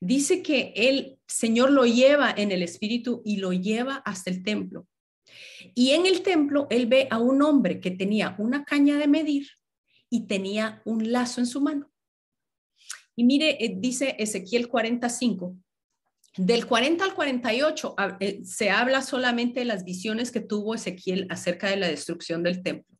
Dice 0.00 0.42
que 0.42 0.72
el 0.74 1.18
Señor 1.26 1.70
lo 1.70 1.84
lleva 1.84 2.32
en 2.36 2.52
el 2.52 2.62
espíritu 2.62 3.22
y 3.24 3.36
lo 3.36 3.52
lleva 3.52 3.96
hasta 4.04 4.30
el 4.30 4.42
templo. 4.42 4.86
Y 5.74 5.90
en 5.90 6.06
el 6.06 6.22
templo 6.22 6.66
él 6.70 6.86
ve 6.86 7.08
a 7.10 7.18
un 7.18 7.42
hombre 7.42 7.80
que 7.80 7.90
tenía 7.90 8.34
una 8.38 8.64
caña 8.64 8.96
de 8.96 9.08
medir 9.08 9.48
y 10.08 10.26
tenía 10.26 10.82
un 10.84 11.12
lazo 11.12 11.40
en 11.40 11.46
su 11.46 11.60
mano. 11.60 11.90
Y 13.14 13.24
mire, 13.24 13.62
eh, 13.62 13.74
dice 13.76 14.16
Ezequiel 14.18 14.68
45, 14.68 15.56
del 16.36 16.66
40 16.66 17.04
al 17.04 17.14
48 17.14 17.96
eh, 18.20 18.40
se 18.44 18.70
habla 18.70 19.02
solamente 19.02 19.60
de 19.60 19.66
las 19.66 19.84
visiones 19.84 20.30
que 20.30 20.40
tuvo 20.40 20.74
Ezequiel 20.74 21.26
acerca 21.28 21.68
de 21.68 21.76
la 21.76 21.88
destrucción 21.88 22.42
del 22.44 22.62
templo. 22.62 22.97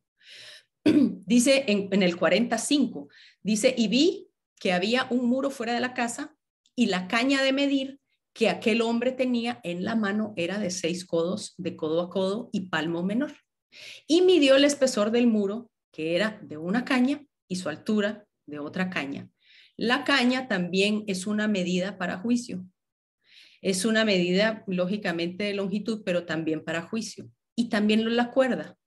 dice 1.27 1.65
en, 1.69 2.03
el 2.03 2.17
45, 2.17 3.09
dice, 3.43 3.75
y 3.77 3.89
vi 3.89 4.29
que 4.59 4.73
había 4.73 5.07
un 5.11 5.29
muro 5.29 5.51
fuera 5.51 5.75
de 5.75 5.81
la 5.81 5.95
casa 5.95 6.35
y 6.75 6.87
la 6.87 7.09
caña 7.09 7.43
de 7.43 7.53
medir 7.53 8.01
que 8.33 8.49
aquel 8.49 8.83
hombre 8.83 9.13
tenía 9.13 9.61
en 9.65 9.85
la 9.85 9.97
mano 9.97 10.33
era 10.37 10.59
de 10.59 10.71
seis 10.71 11.05
codos, 11.05 11.55
de 11.57 11.77
codo 11.77 12.01
a 12.01 12.11
codo 12.11 12.51
y 12.53 12.69
palmo 12.69 13.03
menor. 13.03 13.33
Y 14.07 14.23
midió 14.23 14.57
el 14.57 14.65
espesor 14.65 15.11
del 15.11 15.27
muro, 15.27 15.71
que 15.93 16.15
era 16.15 16.39
de 16.43 16.57
una 16.57 16.85
caña, 16.85 17.25
y 17.49 17.57
su 17.57 17.69
altura 17.69 18.27
de 18.47 18.61
otra 18.61 18.91
caña. 18.91 19.29
La 19.77 20.05
caña 20.05 20.49
también 20.49 21.05
es 21.07 21.27
una 21.27 21.49
medida 21.49 21.99
para 21.99 22.19
juicio. 22.19 22.65
Es 23.61 23.85
una 23.85 24.05
medida, 24.05 24.63
lógicamente, 24.67 25.45
de 25.45 25.55
longitud, 25.55 26.03
pero 26.05 26.25
también 26.25 26.65
para 26.65 26.83
juicio. 26.83 27.31
Y 27.57 27.69
también 27.69 28.17
la 28.17 28.31
cuerda. 28.31 28.78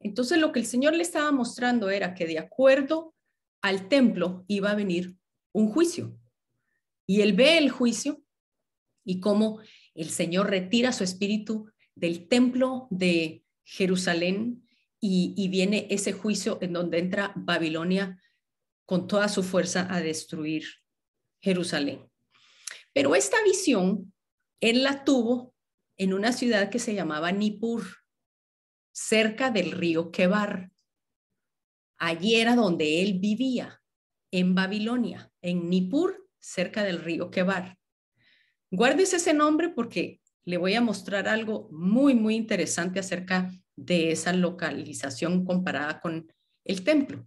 Entonces, 0.00 0.38
lo 0.38 0.52
que 0.52 0.60
el 0.60 0.66
Señor 0.66 0.94
le 0.94 1.02
estaba 1.02 1.32
mostrando 1.32 1.90
era 1.90 2.14
que 2.14 2.26
de 2.26 2.38
acuerdo 2.38 3.14
al 3.62 3.88
templo 3.88 4.44
iba 4.48 4.70
a 4.70 4.76
venir 4.76 5.16
un 5.52 5.68
juicio. 5.68 6.18
Y 7.06 7.22
él 7.22 7.32
ve 7.32 7.58
el 7.58 7.70
juicio 7.70 8.22
y 9.04 9.20
cómo 9.20 9.60
el 9.94 10.10
Señor 10.10 10.50
retira 10.50 10.92
su 10.92 11.02
espíritu 11.02 11.70
del 11.94 12.28
templo 12.28 12.86
de 12.90 13.44
Jerusalén 13.64 14.68
y, 15.00 15.48
viene 15.48 15.86
ese 15.90 16.12
juicio 16.12 16.58
en 16.60 16.72
donde 16.72 16.98
entra 16.98 17.32
Babilonia 17.36 18.20
con 18.84 19.06
toda 19.06 19.28
su 19.28 19.42
fuerza 19.42 19.86
a 19.90 20.00
destruir 20.00 20.64
Jerusalén. 21.40 22.10
Pero 22.92 23.14
esta 23.14 23.36
visión 23.44 24.12
él 24.60 24.82
la 24.82 25.04
tuvo 25.04 25.54
en 25.96 26.14
una 26.14 26.32
ciudad 26.32 26.70
que 26.70 26.78
se 26.78 26.94
llamaba 26.94 27.32
Nippur, 27.32 27.84
cerca 28.98 29.50
del 29.50 29.70
río 29.70 30.10
Kebar. 30.10 30.70
Allí 31.98 32.34
era 32.34 32.56
donde 32.56 33.00
él 33.00 33.18
vivía, 33.20 33.80
en 34.32 34.54
Babilonia, 34.54 35.30
en 35.40 35.70
Nippur, 35.70 36.28
cerca 36.40 36.82
del 36.82 36.98
río 36.98 37.30
Kebar. 37.30 37.78
Guardes 38.70 39.14
ese 39.14 39.32
nombre 39.32 39.68
porque 39.70 40.20
le 40.44 40.56
voy 40.56 40.74
a 40.74 40.80
mostrar 40.80 41.28
algo 41.28 41.68
muy, 41.70 42.14
muy 42.14 42.34
interesante 42.34 42.98
acerca 42.98 43.50
de 43.76 44.10
esa 44.10 44.32
localización 44.32 45.44
comparada 45.44 46.00
con 46.00 46.30
el 46.64 46.82
templo. 46.82 47.26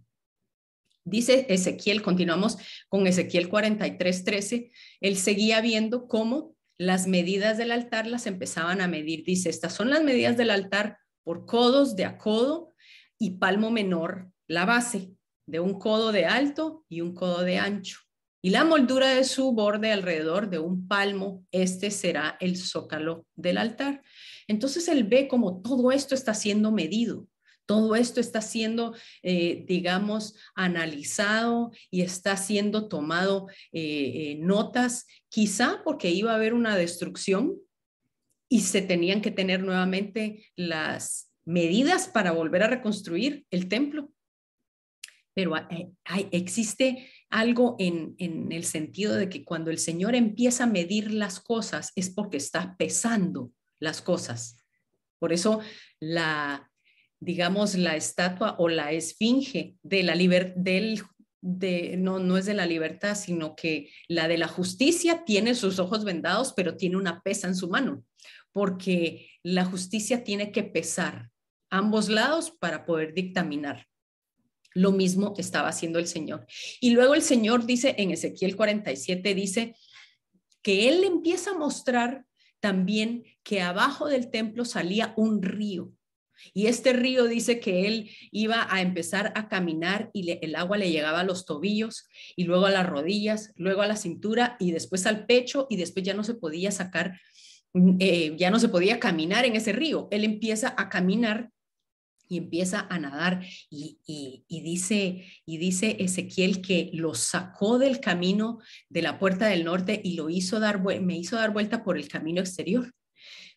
Dice 1.04 1.46
Ezequiel, 1.48 2.02
continuamos 2.02 2.58
con 2.88 3.06
Ezequiel 3.06 3.48
43, 3.48 4.24
13, 4.24 4.70
él 5.00 5.16
seguía 5.16 5.60
viendo 5.60 6.06
cómo 6.06 6.54
las 6.76 7.06
medidas 7.06 7.58
del 7.58 7.72
altar 7.72 8.06
las 8.06 8.26
empezaban 8.26 8.80
a 8.80 8.88
medir. 8.88 9.24
Dice, 9.24 9.48
estas 9.48 9.72
son 9.72 9.90
las 9.90 10.04
medidas 10.04 10.36
del 10.36 10.50
altar 10.50 10.98
por 11.24 11.46
codos 11.46 11.96
de 11.96 12.04
a 12.04 12.18
codo 12.18 12.72
y 13.18 13.38
palmo 13.38 13.70
menor, 13.70 14.30
la 14.48 14.64
base 14.64 15.12
de 15.46 15.60
un 15.60 15.78
codo 15.78 16.12
de 16.12 16.26
alto 16.26 16.84
y 16.88 17.00
un 17.00 17.14
codo 17.14 17.42
de 17.42 17.58
ancho 17.58 17.98
y 18.44 18.50
la 18.50 18.64
moldura 18.64 19.14
de 19.14 19.22
su 19.22 19.52
borde 19.52 19.92
alrededor 19.92 20.50
de 20.50 20.58
un 20.58 20.88
palmo, 20.88 21.46
este 21.52 21.92
será 21.92 22.36
el 22.40 22.56
zócalo 22.56 23.24
del 23.36 23.56
altar. 23.56 24.02
Entonces 24.48 24.88
él 24.88 25.04
ve 25.04 25.28
como 25.28 25.62
todo 25.62 25.92
esto 25.92 26.16
está 26.16 26.34
siendo 26.34 26.72
medido, 26.72 27.28
todo 27.66 27.94
esto 27.94 28.20
está 28.20 28.42
siendo, 28.42 28.96
eh, 29.22 29.64
digamos, 29.68 30.34
analizado 30.56 31.70
y 31.88 32.02
está 32.02 32.36
siendo 32.36 32.88
tomado 32.88 33.46
eh, 33.70 34.32
eh, 34.32 34.38
notas, 34.40 35.06
quizá 35.28 35.80
porque 35.84 36.10
iba 36.10 36.32
a 36.32 36.34
haber 36.34 36.52
una 36.52 36.76
destrucción 36.76 37.54
y 38.52 38.60
se 38.60 38.82
tenían 38.82 39.22
que 39.22 39.30
tener 39.30 39.62
nuevamente 39.62 40.44
las 40.56 41.32
medidas 41.46 42.06
para 42.06 42.32
volver 42.32 42.62
a 42.62 42.68
reconstruir 42.68 43.46
el 43.50 43.66
templo. 43.66 44.12
Pero 45.32 45.54
hay, 45.54 46.28
existe 46.32 47.08
algo 47.30 47.76
en, 47.78 48.14
el 48.18 48.64
sentido 48.64 49.14
de 49.14 49.30
que 49.30 49.42
cuando 49.42 49.70
el 49.70 49.78
Señor 49.78 50.14
empieza 50.14 50.64
a 50.64 50.66
medir 50.66 51.12
las 51.12 51.40
cosas 51.40 51.92
es 51.96 52.10
porque 52.10 52.36
está 52.36 52.76
pesando 52.76 53.50
las 53.80 54.02
cosas. 54.02 54.58
Por 55.18 55.32
eso 55.32 55.60
la, 55.98 56.70
digamos, 57.20 57.74
la 57.74 57.96
estatua 57.96 58.56
o 58.58 58.68
la 58.68 58.92
esfinge 58.92 59.76
de 59.82 60.02
la 60.02 60.14
libertad, 60.14 60.60
de, 61.40 61.96
no, 61.96 62.18
no 62.18 62.36
es 62.36 62.44
de 62.44 62.54
la 62.54 62.66
libertad, 62.66 63.16
sino 63.16 63.56
que 63.56 63.88
la 64.08 64.28
de 64.28 64.36
la 64.36 64.46
justicia 64.46 65.24
tiene 65.24 65.54
sus 65.54 65.78
ojos 65.78 66.04
vendados, 66.04 66.52
pero 66.54 66.76
tiene 66.76 66.98
una 66.98 67.22
pesa 67.22 67.48
en 67.48 67.56
su 67.56 67.70
mano, 67.70 68.04
porque 68.52 69.30
la 69.42 69.64
justicia 69.64 70.24
tiene 70.24 70.52
que 70.52 70.62
pesar 70.62 71.30
ambos 71.70 72.08
lados 72.08 72.50
para 72.50 72.84
poder 72.84 73.14
dictaminar. 73.14 73.88
Lo 74.74 74.92
mismo 74.92 75.34
estaba 75.38 75.68
haciendo 75.68 75.98
el 75.98 76.06
Señor. 76.06 76.46
Y 76.80 76.90
luego 76.90 77.14
el 77.14 77.22
Señor 77.22 77.66
dice 77.66 77.94
en 77.98 78.10
Ezequiel 78.10 78.56
47, 78.56 79.34
dice 79.34 79.74
que 80.62 80.88
Él 80.88 81.04
empieza 81.04 81.50
a 81.50 81.58
mostrar 81.58 82.24
también 82.60 83.24
que 83.42 83.60
abajo 83.60 84.06
del 84.06 84.30
templo 84.30 84.64
salía 84.64 85.14
un 85.16 85.42
río. 85.42 85.92
Y 86.54 86.66
este 86.66 86.92
río 86.92 87.26
dice 87.26 87.60
que 87.60 87.86
él 87.86 88.10
iba 88.30 88.66
a 88.70 88.80
empezar 88.80 89.32
a 89.36 89.48
caminar 89.48 90.10
y 90.12 90.38
el 90.42 90.54
agua 90.56 90.76
le 90.76 90.90
llegaba 90.90 91.20
a 91.20 91.24
los 91.24 91.44
tobillos 91.44 92.08
y 92.36 92.44
luego 92.44 92.66
a 92.66 92.70
las 92.70 92.86
rodillas, 92.86 93.52
luego 93.56 93.82
a 93.82 93.86
la 93.86 93.96
cintura 93.96 94.56
y 94.58 94.72
después 94.72 95.06
al 95.06 95.26
pecho 95.26 95.66
y 95.70 95.76
después 95.76 96.04
ya 96.04 96.14
no 96.14 96.24
se 96.24 96.34
podía 96.34 96.70
sacar, 96.70 97.20
eh, 97.74 98.34
ya 98.36 98.50
no 98.50 98.58
se 98.58 98.68
podía 98.68 99.00
caminar 99.00 99.44
en 99.44 99.56
ese 99.56 99.72
río. 99.72 100.08
Él 100.10 100.24
empieza 100.24 100.74
a 100.76 100.88
caminar 100.88 101.50
y 102.28 102.38
empieza 102.38 102.86
a 102.88 102.98
nadar 102.98 103.44
y, 103.68 103.98
dice, 104.48 105.26
y 105.44 105.58
dice 105.58 105.96
Ezequiel 105.98 106.62
que 106.62 106.90
lo 106.94 107.14
sacó 107.14 107.78
del 107.78 108.00
camino 108.00 108.58
de 108.88 109.02
la 109.02 109.18
puerta 109.18 109.46
del 109.46 109.64
norte 109.64 110.00
y 110.02 110.14
lo 110.14 110.30
hizo 110.30 110.58
dar, 110.58 110.82
me 110.82 111.18
hizo 111.18 111.36
dar 111.36 111.52
vuelta 111.52 111.84
por 111.84 111.98
el 111.98 112.08
camino 112.08 112.40
exterior. 112.40 112.90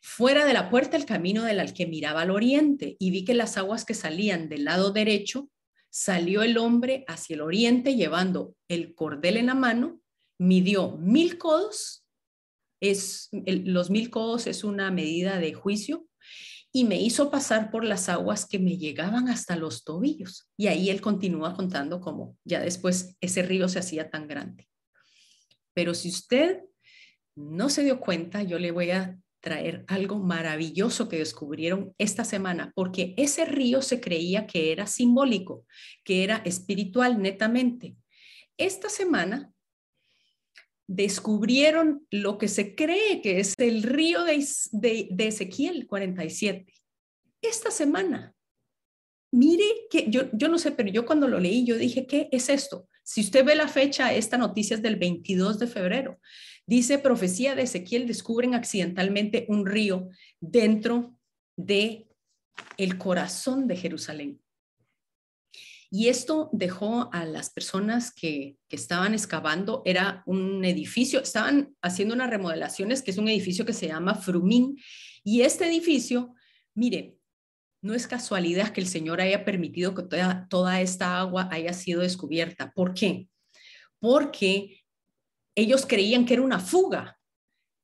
Fuera 0.01 0.45
de 0.45 0.54
la 0.54 0.69
puerta 0.69 0.97
el 0.97 1.06
camino 1.06 1.43
del 1.43 1.73
que 1.73 1.88
miraba 1.88 2.21
al 2.21 2.32
oriente 2.32 2.95
y 2.99 3.12
vi 3.12 3.23
que 3.23 3.34
las 3.34 3.58
aguas 3.58 3.86
que 3.86 3.93
salían 3.93 4.49
del 4.49 4.65
lado 4.65 4.91
derecho, 4.91 5.49
salió 5.89 6.43
el 6.43 6.58
hombre 6.58 7.06
hacia 7.08 7.36
el 7.36 7.41
oriente 7.41 7.95
llevando 7.95 8.56
el 8.67 8.93
cordel 8.93 9.38
en 9.38 9.45
la 9.45 9.56
mano, 9.56 10.01
midió 10.38 10.97
mil 10.97 11.38
codos, 11.38 12.04
los 13.65 13.89
mil 13.89 14.10
codos 14.10 14.48
es 14.48 14.63
una 14.63 14.91
medida 14.91 15.39
de 15.39 15.54
juicio, 15.54 16.08
y 16.76 16.84
me 16.84 17.00
hizo 17.00 17.32
pasar 17.32 17.71
por 17.71 17.86
las 17.86 18.10
aguas 18.10 18.45
que 18.45 18.60
me 18.60 18.78
llegaban 18.78 19.30
hasta 19.30 19.56
los 19.56 19.86
tobillos. 19.86 20.50
Y 20.58 20.67
ahí 20.67 20.89
él 20.89 21.00
continúa 21.00 21.54
contando 21.54 22.02
cómo 22.02 22.36
ya 22.43 22.60
después 22.60 23.15
ese 23.21 23.43
río 23.43 23.69
se 23.69 23.80
hacía 23.80 24.10
tan 24.10 24.28
grande. 24.28 24.67
Pero 25.74 25.93
si 25.93 26.10
usted 26.10 26.63
no 27.34 27.69
se 27.69 27.86
dio 27.86 28.02
cuenta, 28.02 28.43
yo 28.43 28.60
le 28.60 28.71
voy 28.71 28.91
a 28.91 29.17
traer 29.39 29.86
algo 29.88 30.19
maravilloso 30.19 31.08
que 31.08 31.19
descubrieron 31.19 31.93
esta 31.98 32.26
semana, 32.26 32.74
porque 32.76 33.13
ese 33.15 33.45
río 33.45 33.82
se 33.82 34.02
creía 34.02 34.45
que 34.45 34.74
era 34.74 34.86
simbólico, 34.86 35.65
que 36.04 36.26
era 36.26 36.41
espiritual 36.43 37.21
netamente. 37.21 37.95
Esta 38.58 38.89
semana 38.89 39.54
descubrieron 40.88 42.06
lo 42.12 42.38
que 42.38 42.48
se 42.48 42.76
cree 42.76 43.21
que 43.21 43.39
es 43.39 43.54
el 43.58 43.84
río 43.84 44.24
de, 44.24 44.38
Ezequiel 45.17 45.88
47. 45.88 46.71
Esta 47.41 47.71
semana 47.71 48.34
mire 49.32 49.65
que 49.89 50.10
yo, 50.10 50.30
yo 50.32 50.48
no 50.48 50.58
sé, 50.58 50.71
pero 50.71 50.89
yo 50.89 51.06
cuando 51.06 51.28
lo 51.28 51.39
leí, 51.39 51.65
yo 51.65 51.78
dije, 51.78 52.06
¿qué 52.08 52.30
es 52.32 52.50
esto? 52.50 52.88
Si 53.04 53.21
usted 53.21 53.43
ve 53.43 53.56
la 53.56 53.67
fecha, 53.67 54.13
esta 54.13 54.38
noticia 54.38 54.76
es 54.76 54.82
del 54.82 54.95
22 54.95 55.60
de 55.60 55.67
febrero. 55.67 56.19
Dice, 56.65 56.98
profecía 56.98 57.54
de 57.54 57.63
Ezequiel, 57.63 58.08
descubren 58.08 58.56
accidentalmente 58.56 59.45
un 59.50 59.65
río 59.65 60.10
dentro 60.39 61.15
de 61.58 62.08
el 62.78 62.98
corazón 62.98 63.67
de 63.67 63.76
Jerusalén. 63.76 64.41
Y 65.97 66.10
esto 66.10 66.49
dejó 66.51 67.10
a 67.13 67.23
las 67.23 67.49
personas 67.49 68.13
que, 68.13 68.58
estaban 68.69 69.13
excavando, 69.13 69.81
era 69.86 70.23
un 70.25 70.65
edificio, 70.65 71.21
estaban 71.21 71.73
haciendo 71.81 72.13
unas 72.13 72.29
remodelaciones, 72.29 73.01
que 73.01 73.12
es 73.12 73.17
un 73.17 73.29
edificio 73.29 73.65
que 73.65 73.71
se 73.71 73.88
llama 73.88 74.15
Frumín. 74.15 74.77
Y 75.23 75.43
este 75.43 75.65
edificio, 75.65 76.36
mire, 76.73 77.15
no 77.81 77.93
es 77.93 78.08
casualidad 78.08 78.73
que 78.73 78.81
el 78.81 78.88
Señor 78.88 79.21
haya 79.21 79.45
permitido 79.45 79.95
que 79.95 80.03
toda, 80.03 80.47
toda 80.49 80.81
esta 80.81 81.17
agua 81.17 81.47
haya 81.49 81.71
sido 81.71 82.01
descubierta. 82.01 82.73
¿Por 82.75 82.93
qué? 82.93 83.29
Porque 83.97 84.84
ellos 85.55 85.86
creían 85.86 86.25
que 86.25 86.34
era 86.34 86.43
una 86.43 86.60
fuga. 86.60 87.17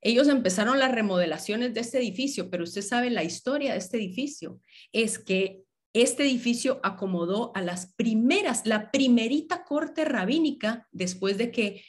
Ellos 0.02 0.28
empezaron 0.28 0.80
las 0.80 0.92
remodelaciones 0.92 1.74
de 1.74 1.80
este 1.80 2.00
edificio, 2.00 2.50
pero 2.50 2.66
usted 2.66 2.82
sabe 2.82 3.10
la 3.10 3.24
historia 3.24 3.72
de 3.72 3.78
este 3.78 3.96
edificio. 3.96 4.60
Es 4.92 5.18
que 5.18 5.64
este 5.94 6.24
edificio 6.24 6.80
acomodó 6.84 7.52
a 7.56 7.62
las 7.62 7.94
primeras, 7.96 8.66
la 8.66 8.92
primerita 8.92 9.64
corte 9.66 10.06
rabínica 10.06 10.88
después 10.92 11.38
de 11.38 11.52
que 11.52 11.84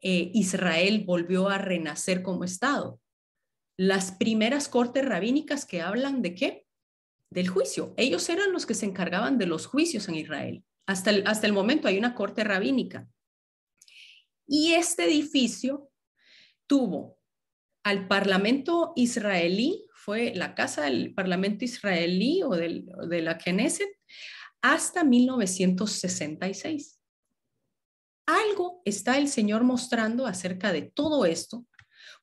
eh, 0.00 0.30
Israel 0.34 1.04
volvió 1.06 1.48
a 1.48 1.58
renacer 1.58 2.22
como 2.22 2.44
Estado. 2.44 3.00
Las 3.76 4.12
primeras 4.12 4.68
cortes 4.68 5.04
rabínicas 5.04 5.64
que 5.66 5.82
hablan 5.82 6.22
de 6.22 6.34
qué? 6.34 6.66
del 7.32 7.48
juicio. 7.48 7.94
Ellos 7.96 8.28
eran 8.28 8.52
los 8.52 8.66
que 8.66 8.74
se 8.74 8.86
encargaban 8.86 9.38
de 9.38 9.46
los 9.46 9.66
juicios 9.66 10.08
en 10.08 10.16
Israel. 10.16 10.64
Hasta 10.86 11.10
el, 11.10 11.26
hasta 11.26 11.46
el 11.46 11.52
momento 11.52 11.88
hay 11.88 11.98
una 11.98 12.14
corte 12.14 12.44
rabínica. 12.44 13.08
Y 14.46 14.74
este 14.74 15.04
edificio 15.04 15.90
tuvo 16.66 17.18
al 17.84 18.06
Parlamento 18.06 18.92
israelí, 18.96 19.86
fue 20.04 20.32
la 20.34 20.54
casa 20.56 20.82
del 20.82 21.14
Parlamento 21.14 21.64
israelí 21.64 22.42
o 22.42 22.50
del, 22.50 22.86
de 23.08 23.22
la 23.22 23.38
Knesset, 23.38 23.88
hasta 24.60 25.04
1966. 25.04 26.98
Algo 28.26 28.82
está 28.84 29.18
el 29.18 29.28
Señor 29.28 29.62
mostrando 29.62 30.26
acerca 30.26 30.72
de 30.72 30.82
todo 30.82 31.24
esto, 31.24 31.66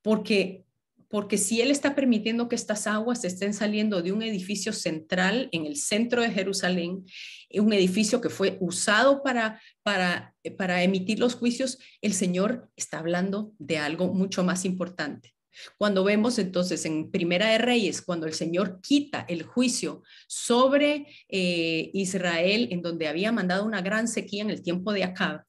porque 0.01 0.65
porque 1.11 1.39
si 1.39 1.59
Él 1.59 1.71
está 1.71 1.95
permitiendo 1.95 2.47
que 2.47 2.55
estas 2.55 2.85
aguas 2.85 3.25
estén 3.25 3.55
saliendo 3.55 4.03
de 4.03 4.11
un 4.11 4.21
edificio 4.21 4.73
central 4.73 5.49
en 5.51 5.65
el 5.65 5.75
centro 5.75 6.21
de 6.21 6.29
Jerusalén, 6.29 7.03
un 7.51 7.73
edificio 7.73 8.21
que 8.21 8.29
fue 8.29 8.59
usado 8.61 9.23
para, 9.23 9.59
para, 9.81 10.35
para 10.55 10.83
emitir 10.83 11.17
los 11.17 11.33
juicios, 11.33 11.79
el 12.01 12.13
Señor 12.13 12.69
está 12.75 12.99
hablando 12.99 13.53
de 13.57 13.79
algo 13.79 14.13
mucho 14.13 14.43
más 14.43 14.65
importante. 14.65 15.33
Cuando 15.77 16.03
vemos 16.03 16.39
entonces 16.39 16.85
en 16.85 17.11
Primera 17.11 17.49
de 17.49 17.57
Reyes, 17.57 18.01
cuando 18.01 18.27
el 18.27 18.33
Señor 18.33 18.81
quita 18.81 19.25
el 19.27 19.43
juicio 19.43 20.03
sobre 20.27 21.07
eh, 21.27 21.91
Israel, 21.93 22.69
en 22.71 22.81
donde 22.81 23.07
había 23.07 23.31
mandado 23.31 23.65
una 23.65 23.81
gran 23.81 24.07
sequía 24.07 24.43
en 24.43 24.49
el 24.49 24.61
tiempo 24.61 24.93
de 24.93 25.03
Acab, 25.03 25.43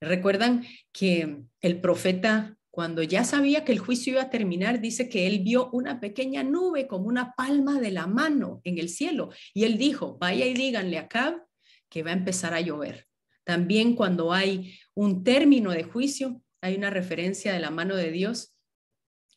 recuerdan 0.00 0.64
que 0.92 1.42
el 1.60 1.80
profeta 1.80 2.56
cuando 2.72 3.02
ya 3.02 3.22
sabía 3.22 3.66
que 3.66 3.72
el 3.72 3.78
juicio 3.80 4.14
iba 4.14 4.22
a 4.22 4.30
terminar, 4.30 4.80
dice 4.80 5.10
que 5.10 5.26
él 5.26 5.40
vio 5.40 5.68
una 5.72 6.00
pequeña 6.00 6.42
nube 6.42 6.86
como 6.86 7.06
una 7.06 7.34
palma 7.36 7.78
de 7.78 7.90
la 7.90 8.06
mano 8.06 8.62
en 8.64 8.78
el 8.78 8.88
cielo. 8.88 9.28
Y 9.52 9.64
él 9.64 9.76
dijo, 9.76 10.16
vaya 10.18 10.46
y 10.46 10.54
díganle 10.54 10.96
a 10.96 11.06
Cab 11.06 11.44
que 11.90 12.02
va 12.02 12.12
a 12.12 12.14
empezar 12.14 12.54
a 12.54 12.62
llover. 12.62 13.06
También 13.44 13.94
cuando 13.94 14.32
hay 14.32 14.74
un 14.94 15.22
término 15.22 15.70
de 15.70 15.82
juicio, 15.82 16.40
hay 16.62 16.76
una 16.76 16.88
referencia 16.88 17.52
de 17.52 17.60
la 17.60 17.70
mano 17.70 17.94
de 17.94 18.10
Dios. 18.10 18.51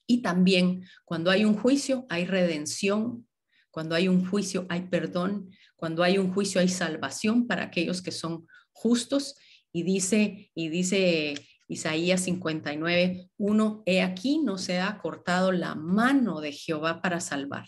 Y 0.07 0.21
también 0.21 0.85
cuando 1.03 1.31
hay 1.31 1.45
un 1.45 1.55
juicio, 1.55 2.05
hay 2.09 2.25
redención. 2.25 3.27
Cuando 3.71 3.95
hay 3.95 4.07
un 4.07 4.27
juicio, 4.27 4.65
hay 4.69 4.81
perdón. 4.87 5.49
Cuando 5.75 6.03
hay 6.03 6.17
un 6.17 6.33
juicio, 6.33 6.61
hay 6.61 6.69
salvación 6.69 7.47
para 7.47 7.63
aquellos 7.63 8.01
que 8.01 8.11
son 8.11 8.47
justos. 8.71 9.35
Y 9.71 9.83
dice, 9.83 10.51
y 10.55 10.69
dice 10.69 11.35
Isaías 11.67 12.21
59, 12.21 13.29
1, 13.37 13.83
he 13.85 14.01
aquí 14.01 14.39
no 14.39 14.57
se 14.57 14.79
ha 14.79 14.97
cortado 14.99 15.51
la 15.51 15.75
mano 15.75 16.39
de 16.39 16.51
Jehová 16.51 17.01
para 17.01 17.19
salvar, 17.19 17.67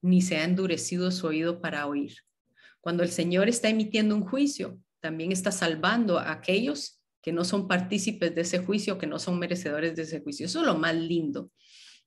ni 0.00 0.22
se 0.22 0.38
ha 0.38 0.44
endurecido 0.44 1.10
su 1.10 1.26
oído 1.26 1.60
para 1.60 1.86
oír. 1.86 2.16
Cuando 2.80 3.02
el 3.02 3.10
Señor 3.10 3.48
está 3.48 3.68
emitiendo 3.68 4.14
un 4.14 4.24
juicio, 4.24 4.80
también 5.00 5.30
está 5.30 5.52
salvando 5.52 6.18
a 6.18 6.32
aquellos 6.32 6.97
que 7.28 7.32
no 7.34 7.44
son 7.44 7.68
partícipes 7.68 8.34
de 8.34 8.40
ese 8.40 8.60
juicio, 8.60 8.96
que 8.96 9.06
no 9.06 9.18
son 9.18 9.38
merecedores 9.38 9.94
de 9.94 10.04
ese 10.04 10.20
juicio. 10.20 10.46
Eso 10.46 10.60
es 10.60 10.66
lo 10.66 10.78
más 10.78 10.94
lindo. 10.94 11.50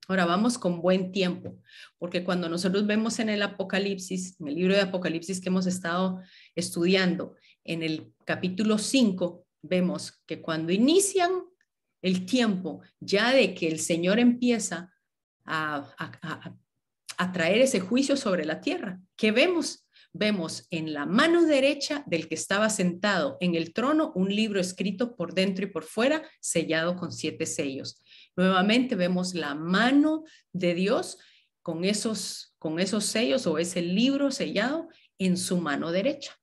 Ahora 0.07 0.25
vamos 0.25 0.57
con 0.57 0.81
buen 0.81 1.11
tiempo, 1.11 1.59
porque 1.99 2.23
cuando 2.23 2.49
nosotros 2.49 2.87
vemos 2.87 3.19
en 3.19 3.29
el 3.29 3.43
Apocalipsis, 3.43 4.35
en 4.39 4.47
el 4.47 4.55
libro 4.55 4.73
de 4.73 4.81
Apocalipsis 4.81 5.39
que 5.39 5.49
hemos 5.49 5.67
estado 5.67 6.21
estudiando, 6.55 7.35
en 7.63 7.83
el 7.83 8.11
capítulo 8.25 8.79
5, 8.79 9.45
vemos 9.61 10.23
que 10.25 10.41
cuando 10.41 10.71
inician 10.71 11.29
el 12.01 12.25
tiempo 12.25 12.81
ya 12.99 13.31
de 13.31 13.53
que 13.53 13.67
el 13.67 13.79
Señor 13.79 14.17
empieza 14.17 14.91
a, 15.45 15.87
a, 17.17 17.31
traer 17.31 17.61
ese 17.61 17.79
juicio 17.79 18.17
sobre 18.17 18.43
la 18.43 18.59
tierra, 18.59 18.99
¿qué 19.15 19.31
vemos? 19.31 19.87
Vemos 20.13 20.67
en 20.71 20.93
la 20.93 21.05
mano 21.05 21.45
derecha 21.45 22.03
del 22.05 22.27
que 22.27 22.35
estaba 22.35 22.69
sentado 22.69 23.37
en 23.39 23.55
el 23.55 23.73
trono 23.73 24.11
un 24.15 24.33
libro 24.33 24.59
escrito 24.59 25.15
por 25.15 25.33
dentro 25.33 25.65
y 25.65 25.69
por 25.69 25.83
fuera, 25.83 26.23
sellado 26.39 26.95
con 26.97 27.11
siete 27.11 27.45
sellos. 27.45 28.01
Nuevamente 28.35 28.95
vemos 28.95 29.33
la 29.33 29.55
mano 29.55 30.23
de 30.51 30.73
Dios 30.73 31.17
con 31.61 31.85
esos, 31.85 32.55
con 32.59 32.79
esos 32.79 33.05
sellos 33.05 33.47
o 33.47 33.57
ese 33.57 33.81
libro 33.81 34.31
sellado 34.31 34.89
en 35.17 35.37
su 35.37 35.57
mano 35.57 35.91
derecha. 35.91 36.37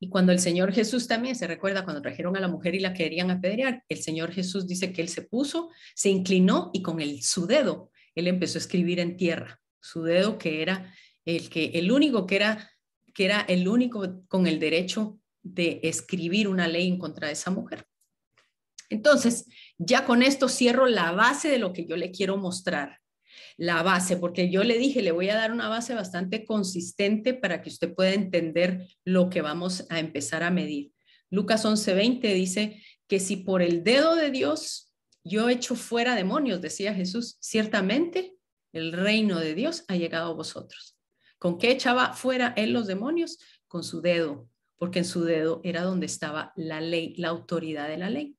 Y 0.00 0.08
cuando 0.08 0.32
el 0.32 0.38
Señor 0.38 0.72
Jesús 0.72 1.06
también 1.06 1.34
se 1.34 1.46
recuerda 1.46 1.84
cuando 1.84 2.02
trajeron 2.02 2.36
a 2.36 2.40
la 2.40 2.48
mujer 2.48 2.74
y 2.74 2.80
la 2.80 2.92
querían 2.92 3.30
apedrear, 3.30 3.84
el 3.88 4.02
Señor 4.02 4.32
Jesús 4.32 4.66
dice 4.66 4.92
que 4.92 5.00
él 5.00 5.08
se 5.08 5.22
puso, 5.22 5.70
se 5.94 6.10
inclinó 6.10 6.70
y 6.72 6.82
con 6.82 7.00
el, 7.00 7.22
su 7.22 7.46
dedo 7.46 7.90
él 8.14 8.28
empezó 8.28 8.58
a 8.58 8.60
escribir 8.60 9.00
en 9.00 9.16
tierra. 9.16 9.60
Su 9.80 10.02
dedo 10.02 10.38
que 10.38 10.62
era 10.62 10.92
el 11.24 11.48
que 11.48 11.66
el 11.74 11.90
único 11.90 12.26
que 12.26 12.36
era 12.36 12.70
que 13.14 13.24
era 13.24 13.40
el 13.42 13.68
único 13.68 14.24
con 14.28 14.46
el 14.46 14.58
derecho 14.58 15.20
de 15.42 15.80
escribir 15.84 16.48
una 16.48 16.66
ley 16.66 16.88
en 16.88 16.98
contra 16.98 17.28
de 17.28 17.34
esa 17.34 17.50
mujer. 17.50 17.86
Entonces, 18.90 19.46
ya 19.78 20.04
con 20.04 20.22
esto 20.22 20.48
cierro 20.48 20.86
la 20.86 21.12
base 21.12 21.48
de 21.48 21.58
lo 21.58 21.72
que 21.72 21.86
yo 21.86 21.96
le 21.96 22.10
quiero 22.10 22.36
mostrar 22.36 23.00
la 23.56 23.82
base, 23.82 24.16
porque 24.16 24.50
yo 24.50 24.64
le 24.64 24.78
dije, 24.78 25.02
le 25.02 25.12
voy 25.12 25.28
a 25.30 25.36
dar 25.36 25.52
una 25.52 25.68
base 25.68 25.94
bastante 25.94 26.44
consistente 26.44 27.34
para 27.34 27.62
que 27.62 27.68
usted 27.68 27.94
pueda 27.94 28.12
entender 28.12 28.88
lo 29.04 29.30
que 29.30 29.42
vamos 29.42 29.86
a 29.90 30.00
empezar 30.00 30.42
a 30.42 30.50
medir. 30.50 30.92
Lucas 31.30 31.64
11:20 31.64 32.34
dice 32.34 32.82
que 33.08 33.20
si 33.20 33.36
por 33.36 33.62
el 33.62 33.84
dedo 33.84 34.16
de 34.16 34.30
Dios 34.30 34.92
yo 35.24 35.48
echo 35.48 35.74
fuera 35.74 36.14
demonios, 36.14 36.60
decía 36.60 36.94
Jesús, 36.94 37.38
ciertamente 37.40 38.34
el 38.72 38.92
reino 38.92 39.38
de 39.40 39.54
Dios 39.54 39.84
ha 39.88 39.96
llegado 39.96 40.30
a 40.30 40.34
vosotros. 40.34 40.93
¿Con 41.44 41.58
qué 41.58 41.72
echaba 41.72 42.14
fuera 42.14 42.54
él 42.56 42.72
los 42.72 42.86
demonios? 42.86 43.38
Con 43.68 43.84
su 43.84 44.00
dedo, 44.00 44.48
porque 44.78 45.00
en 45.00 45.04
su 45.04 45.24
dedo 45.24 45.60
era 45.62 45.82
donde 45.82 46.06
estaba 46.06 46.54
la 46.56 46.80
ley, 46.80 47.14
la 47.18 47.28
autoridad 47.28 47.86
de 47.86 47.98
la 47.98 48.08
ley. 48.08 48.38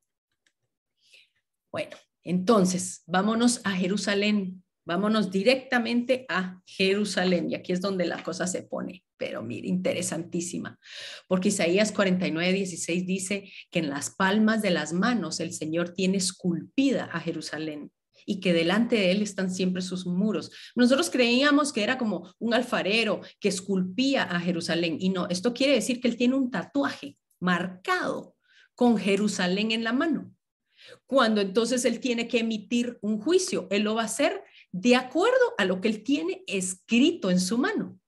Bueno, 1.72 1.96
entonces, 2.24 3.04
vámonos 3.06 3.62
a 3.64 3.74
Jerusalén. 3.74 4.64
Vámonos 4.86 5.30
directamente 5.30 6.26
a 6.30 6.64
Jerusalén 6.66 7.52
y 7.52 7.54
aquí 7.54 7.74
es 7.74 7.82
donde 7.82 8.08
la 8.08 8.24
cosa 8.24 8.48
se 8.48 8.64
pone, 8.64 9.04
pero 9.18 9.44
mire, 9.44 9.68
interesantísima, 9.68 10.80
porque 11.28 11.50
Isaías 11.50 11.92
49, 11.92 12.54
16 12.54 13.06
dice 13.06 13.52
que 13.70 13.80
en 13.80 13.90
las 13.92 14.16
palmas 14.16 14.64
de 14.64 14.72
las 14.72 14.94
manos 14.94 15.40
el 15.40 15.54
Señor 15.54 15.90
tiene 15.90 16.18
esculpida 16.18 17.06
a 17.06 17.20
Jerusalén 17.20 17.92
y 18.26 18.40
que 18.40 18.54
delante 18.54 18.96
de 18.96 19.12
él 19.12 19.22
están 19.22 19.52
siempre 19.52 19.82
sus 19.82 20.06
muros. 20.06 20.52
Nosotros 20.76 21.10
creíamos 21.10 21.72
que 21.72 21.84
era 21.84 21.98
como 21.98 22.34
un 22.40 22.54
alfarero 22.54 23.22
que 23.40 23.50
esculpía 23.50 24.24
a 24.24 24.40
Jerusalén 24.40 24.98
y 25.00 25.10
no, 25.10 25.28
esto 25.30 25.54
quiere 25.54 25.74
decir 25.74 26.02
que 26.02 26.08
él 26.08 26.18
tiene 26.18 26.36
un 26.36 26.52
tatuaje 26.52 27.18
marcado 27.40 28.36
con 28.74 28.98
Jerusalén 28.98 29.72
en 29.72 29.84
la 29.84 29.94
mano. 29.94 30.32
Cuando 31.06 31.42
entonces 31.42 31.86
él 31.86 32.00
tiene 32.00 32.28
que 32.28 32.40
emitir 32.40 32.98
un 33.02 33.20
juicio, 33.20 33.68
él 33.72 33.84
lo 33.84 33.96
va 33.96 34.04
a 34.04 34.06
hacer 34.06 34.44
de 34.72 34.96
acuerdo 34.96 35.54
a 35.58 35.66
lo 35.66 35.82
que 35.82 35.88
él 35.88 36.04
tiene 36.04 36.44
escrito 36.48 37.32
en 37.32 37.40
su 37.40 37.58
mano, 37.58 38.00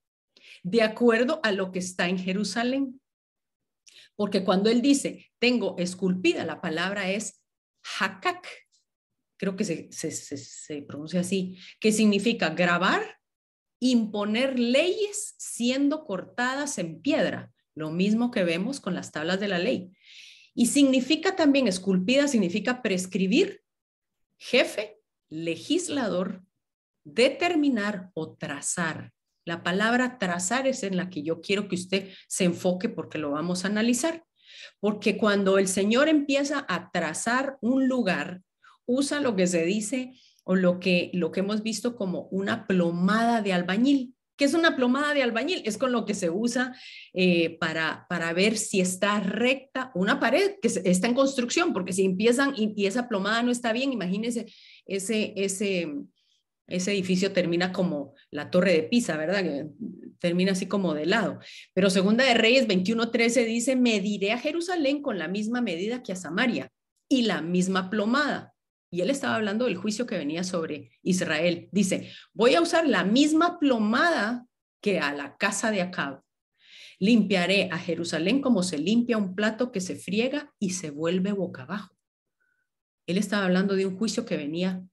de 0.63 0.81
acuerdo 0.83 1.39
a 1.43 1.51
lo 1.51 1.71
que 1.71 1.79
está 1.79 2.09
en 2.09 2.19
Jerusalén. 2.19 2.99
Porque 4.15 4.43
cuando 4.43 4.69
él 4.69 4.81
dice, 4.81 5.31
tengo 5.39 5.75
esculpida, 5.77 6.43
la 6.43 6.59
palabra 6.59 7.09
es 7.09 7.41
hakak, 7.99 8.47
creo 9.37 9.55
que 9.55 9.63
se, 9.63 10.81
pronuncia 10.83 11.21
así, 11.21 11.57
que 11.79 11.91
significa 11.91 12.49
grabar 12.49 13.17
imponer 13.79 14.57
leyes 14.57 15.35
siendo 15.37 16.03
cortadas 16.05 16.77
en 16.79 16.99
piedra, 17.01 17.51
lo 17.75 17.91
mismo 17.91 18.31
que 18.31 18.43
vemos 18.43 18.79
con 18.79 18.95
las 18.95 19.11
tablas 19.11 19.39
de 19.39 19.47
la 19.47 19.59
ley. 19.59 19.91
Y 20.55 20.67
significa 20.67 21.35
también, 21.35 21.67
esculpida 21.67 22.27
significa 22.27 22.81
prescribir, 22.81 23.61
jefe, 24.39 24.99
legislador, 25.29 26.43
determinar 27.03 28.09
o 28.15 28.35
trazar. 28.35 29.13
La 29.45 29.61
palabra 29.63 30.17
trazar 30.17 30.67
es 30.67 30.81
en 30.83 30.97
la 30.97 31.09
que 31.09 31.21
yo 31.21 31.41
quiero 31.41 31.67
que 31.67 31.75
usted 31.75 32.11
se 32.27 32.45
enfoque 32.45 32.89
porque 32.89 33.19
lo 33.19 33.31
vamos 33.31 33.63
a 33.63 33.67
analizar. 33.67 34.25
Porque 34.79 35.17
cuando 35.17 35.57
el 35.57 35.67
Señor 35.67 36.09
empieza 36.09 36.65
a 36.67 36.91
trazar 36.91 37.57
un 37.61 37.87
lugar, 37.87 38.41
usa 38.87 39.21
lo 39.21 39.35
que 39.35 39.45
se 39.45 39.63
dice 39.63 40.13
o 40.43 40.55
lo 40.55 40.79
que, 40.79 41.11
lo 41.13 41.31
que 41.31 41.41
hemos 41.41 41.61
visto 41.61 41.95
como 41.95 42.27
una 42.31 42.65
plomada 42.65 43.41
de 43.41 43.53
albañil. 43.53 44.15
¿Qué 44.37 44.45
es 44.45 44.53
una 44.53 44.75
plomada 44.75 45.13
de 45.13 45.23
albañil? 45.23 45.61
Es 45.65 45.77
con 45.77 45.91
lo 45.91 46.05
que 46.05 46.13
se 46.13 46.29
usa 46.29 46.75
eh, 47.13 47.57
para, 47.57 48.05
para 48.07 48.31
ver 48.33 48.55
si 48.57 48.79
está 48.79 49.19
recta 49.19 49.91
una 49.95 50.19
pared 50.19 50.55
que 50.61 50.67
está 50.67 51.07
en 51.07 51.15
construcción, 51.15 51.73
porque 51.73 51.91
si 51.91 52.05
empiezan 52.05 52.53
y, 52.55 52.85
esa 52.85 53.09
plomada 53.09 53.41
no 53.41 53.51
está 53.51 53.73
bien, 53.73 53.91
imagínense 53.91 54.45
ese, 54.85 55.33
ese, 55.35 55.91
ese 56.67 56.91
edificio 56.91 57.33
termina 57.33 57.71
como 57.71 58.13
la 58.29 58.51
torre 58.51 58.73
de 58.73 58.83
Pisa, 58.83 59.17
¿verdad? 59.17 59.43
Termina 60.19 60.51
así 60.51 60.67
como 60.67 60.93
de 60.93 61.07
lado. 61.07 61.39
Pero 61.73 61.89
Segunda 61.89 62.23
de 62.23 62.35
Reyes 62.35 62.67
21:13 62.67 63.43
dice, 63.45 63.75
mediré 63.75 64.33
a 64.33 64.39
Jerusalén 64.39 65.01
con 65.01 65.17
la 65.17 65.27
misma 65.27 65.61
medida 65.61 66.03
que 66.03 66.13
a 66.13 66.15
Samaria 66.15 66.71
y 67.09 67.23
la 67.23 67.41
misma 67.41 67.89
plomada. 67.89 68.53
Y 68.97 69.01
él 69.01 69.11
estaba 69.11 69.35
hablando 69.35 69.65
del 69.65 69.77
juicio 69.77 70.07
que 70.07 70.17
venía 70.17 70.43
sobre 70.43 70.89
Israel. 71.03 71.69
Dice, 71.71 72.11
voy 72.33 72.55
a 72.55 72.61
usar 72.61 72.87
la 72.87 73.03
misma 73.03 73.59
plomada 73.59 74.47
que 74.81 74.99
a 74.99 75.13
la 75.13 75.37
casa 75.37 75.69
de 75.69 75.83
Acab. 75.83 76.23
Limpiaré 76.97 77.69
a 77.71 77.77
Jerusalén 77.77 78.41
como 78.41 78.63
se 78.63 78.79
limpia 78.79 79.19
un 79.19 79.35
plato 79.35 79.71
que 79.71 79.81
se 79.81 79.97
friega 79.97 80.51
y 80.57 80.71
se 80.71 80.89
vuelve 80.89 81.31
boca 81.31 81.61
abajo. 81.61 81.95
Él 83.05 83.19
estaba 83.19 83.45
hablando 83.45 83.75
de 83.75 83.85
un 83.85 83.95
juicio 83.95 84.25
que 84.25 84.35
venía 84.35 84.83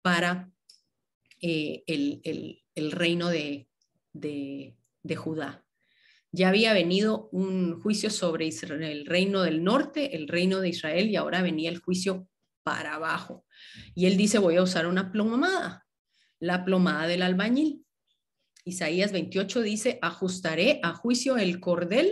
para 0.00 0.52
eh, 1.40 1.82
el, 1.88 2.92
reino 2.92 3.30
de, 3.30 3.66
Judá. 5.16 5.64
Ya 6.30 6.50
había 6.50 6.72
venido 6.72 7.30
un 7.32 7.80
juicio 7.80 8.10
sobre 8.10 8.46
el 8.48 9.06
reino 9.06 9.42
del 9.42 9.64
norte, 9.64 10.14
el 10.14 10.28
reino 10.28 10.60
de 10.60 10.68
Israel, 10.68 11.10
y 11.10 11.16
ahora 11.16 11.42
venía 11.42 11.68
el 11.68 11.80
juicio 11.80 12.28
para 12.64 12.94
abajo. 12.94 13.44
Y 13.94 14.06
él 14.06 14.16
dice, 14.16 14.38
voy 14.38 14.56
a 14.56 14.62
usar 14.62 14.86
una 14.86 15.12
plomada, 15.12 15.86
la 16.40 16.64
plomada 16.64 17.06
del 17.06 17.22
albañil. 17.22 17.84
Isaías 18.64 19.12
28 19.12 19.62
dice, 19.62 19.98
ajustaré 20.02 20.80
a 20.82 20.94
juicio 20.94 21.36
el 21.36 21.60
cordel 21.60 22.10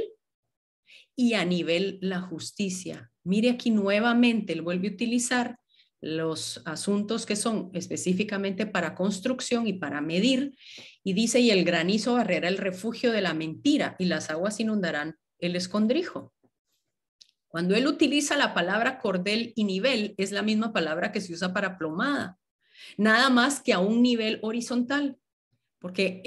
y 1.16 1.34
a 1.34 1.44
nivel 1.44 1.98
la 2.02 2.20
justicia. 2.20 3.10
Mire 3.24 3.50
aquí 3.50 3.70
nuevamente, 3.70 4.52
él 4.52 4.62
vuelve 4.62 4.88
a 4.88 4.92
utilizar 4.92 5.58
los 6.02 6.60
asuntos 6.64 7.26
que 7.26 7.36
son 7.36 7.70
específicamente 7.74 8.66
para 8.66 8.94
construcción 8.94 9.68
y 9.68 9.74
para 9.74 10.00
medir, 10.00 10.56
y 11.04 11.12
dice, 11.12 11.38
y 11.40 11.50
el 11.50 11.64
granizo 11.64 12.14
barrerá 12.14 12.48
el 12.48 12.58
refugio 12.58 13.12
de 13.12 13.20
la 13.20 13.34
mentira 13.34 13.94
y 13.98 14.06
las 14.06 14.28
aguas 14.28 14.58
inundarán 14.58 15.16
el 15.38 15.54
escondrijo. 15.54 16.34
Cuando 17.52 17.76
él 17.76 17.86
utiliza 17.86 18.34
la 18.34 18.54
palabra 18.54 18.98
cordel 18.98 19.52
y 19.54 19.64
nivel, 19.64 20.14
es 20.16 20.32
la 20.32 20.40
misma 20.40 20.72
palabra 20.72 21.12
que 21.12 21.20
se 21.20 21.34
usa 21.34 21.52
para 21.52 21.76
plomada, 21.76 22.38
nada 22.96 23.28
más 23.28 23.60
que 23.60 23.74
a 23.74 23.78
un 23.78 24.00
nivel 24.00 24.38
horizontal, 24.40 25.18
porque 25.78 26.22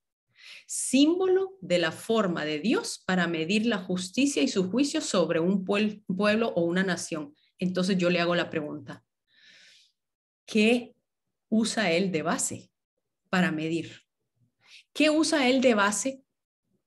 símbolo 0.66 1.56
de 1.62 1.78
la 1.78 1.92
forma 1.92 2.44
de 2.44 2.58
Dios 2.58 3.02
para 3.06 3.26
medir 3.26 3.64
la 3.64 3.78
justicia 3.78 4.42
y 4.42 4.48
su 4.48 4.70
juicio 4.70 5.00
sobre 5.00 5.40
un 5.40 5.64
pueblo 5.64 6.52
o 6.56 6.64
una 6.64 6.82
nación. 6.82 7.34
Entonces 7.58 7.96
yo 7.96 8.10
le 8.10 8.20
hago 8.20 8.34
la 8.34 8.50
pregunta, 8.50 9.02
¿qué 10.52 10.94
usa 11.48 11.92
él 11.92 12.12
de 12.12 12.20
base 12.20 12.70
para 13.30 13.50
medir? 13.50 14.02
¿Qué 14.92 15.08
usa 15.08 15.48
él 15.48 15.62
de 15.62 15.72
base 15.72 16.22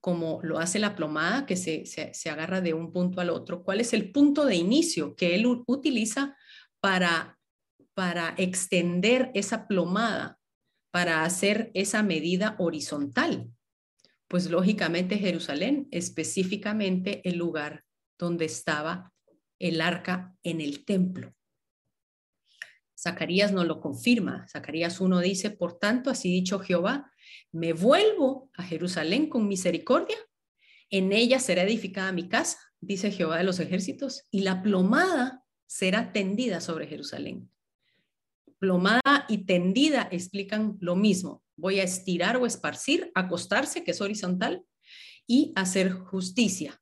como 0.00 0.38
lo 0.44 0.60
hace 0.60 0.78
la 0.78 0.94
plomada, 0.94 1.46
que 1.46 1.56
se, 1.56 1.84
se, 1.84 2.30
agarra 2.30 2.60
de 2.60 2.74
un 2.74 2.92
punto 2.92 3.20
al 3.20 3.28
otro? 3.28 3.64
¿Cuál 3.64 3.80
es 3.80 3.92
el 3.92 4.12
punto 4.12 4.44
de 4.44 4.54
inicio 4.54 5.16
que 5.16 5.34
él 5.34 5.46
utiliza 5.66 6.36
para 6.78 7.36
para 7.92 8.34
extender 8.36 9.32
esa 9.34 9.66
plomada, 9.66 10.38
para 10.92 11.24
hacer 11.24 11.72
esa 11.74 12.04
medida 12.04 12.54
horizontal? 12.58 13.50
Pues 14.28 14.48
lógicamente 14.48 15.18
Jerusalén, 15.18 15.88
específicamente 15.90 17.26
el 17.28 17.36
lugar 17.36 17.84
donde 18.16 18.44
estaba 18.44 19.12
el 19.58 19.80
arca 19.80 20.36
en 20.44 20.60
el 20.60 20.84
templo. 20.84 21.34
Zacarías 22.98 23.52
nos 23.52 23.66
lo 23.66 23.80
confirma. 23.80 24.46
Zacarías 24.48 25.00
1 25.00 25.20
dice, 25.20 25.50
por 25.50 25.78
tanto, 25.78 26.10
así 26.10 26.30
dicho 26.30 26.58
Jehová, 26.58 27.10
me 27.52 27.72
vuelvo 27.72 28.50
a 28.54 28.62
Jerusalén 28.62 29.28
con 29.28 29.48
misericordia, 29.48 30.16
en 30.90 31.12
ella 31.12 31.40
será 31.40 31.62
edificada 31.62 32.12
mi 32.12 32.28
casa, 32.28 32.58
dice 32.80 33.10
Jehová 33.10 33.38
de 33.38 33.44
los 33.44 33.58
ejércitos, 33.60 34.24
y 34.30 34.40
la 34.40 34.62
plomada 34.62 35.44
será 35.66 36.12
tendida 36.12 36.60
sobre 36.60 36.86
Jerusalén 36.86 37.50
plomada 38.58 39.26
y 39.28 39.44
tendida 39.44 40.08
explican 40.10 40.76
lo 40.80 40.96
mismo. 40.96 41.42
Voy 41.56 41.80
a 41.80 41.84
estirar 41.84 42.36
o 42.36 42.46
esparcir, 42.46 43.10
acostarse, 43.14 43.84
que 43.84 43.92
es 43.92 44.00
horizontal, 44.00 44.64
y 45.26 45.52
hacer 45.56 45.92
justicia. 45.92 46.80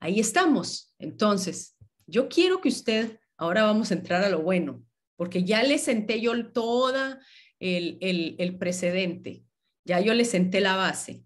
Ahí 0.00 0.20
estamos. 0.20 0.92
Entonces, 0.98 1.76
yo 2.06 2.28
quiero 2.28 2.60
que 2.60 2.68
usted, 2.68 3.18
ahora 3.36 3.64
vamos 3.64 3.90
a 3.90 3.94
entrar 3.94 4.22
a 4.22 4.28
lo 4.28 4.42
bueno, 4.42 4.82
porque 5.16 5.44
ya 5.44 5.62
le 5.62 5.78
senté 5.78 6.20
yo 6.20 6.52
toda 6.52 7.20
el, 7.60 7.98
el, 8.38 8.58
precedente, 8.58 9.44
ya 9.84 10.00
yo 10.00 10.14
le 10.14 10.24
senté 10.24 10.60
la 10.60 10.76
base. 10.76 11.24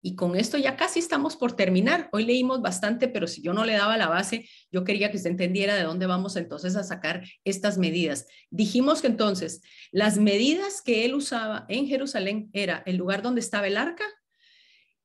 Y 0.00 0.14
con 0.14 0.36
esto 0.36 0.56
ya 0.58 0.76
casi 0.76 1.00
estamos 1.00 1.34
por 1.34 1.54
terminar. 1.56 2.08
Hoy 2.12 2.24
leímos 2.24 2.62
bastante, 2.62 3.08
pero 3.08 3.26
si 3.26 3.42
yo 3.42 3.52
no 3.52 3.64
le 3.64 3.72
daba 3.72 3.96
la 3.96 4.08
base, 4.08 4.48
yo 4.70 4.84
quería 4.84 5.10
que 5.10 5.16
usted 5.16 5.30
entendiera 5.30 5.74
de 5.74 5.82
dónde 5.82 6.06
vamos 6.06 6.36
entonces 6.36 6.76
a 6.76 6.84
sacar 6.84 7.24
estas 7.44 7.78
medidas. 7.78 8.26
Dijimos 8.50 9.00
que 9.00 9.08
entonces 9.08 9.60
las 9.90 10.18
medidas 10.18 10.82
que 10.82 11.04
él 11.04 11.14
usaba 11.14 11.66
en 11.68 11.88
Jerusalén 11.88 12.48
era 12.52 12.84
el 12.86 12.96
lugar 12.96 13.22
donde 13.22 13.40
estaba 13.40 13.66
el 13.66 13.76
arca 13.76 14.04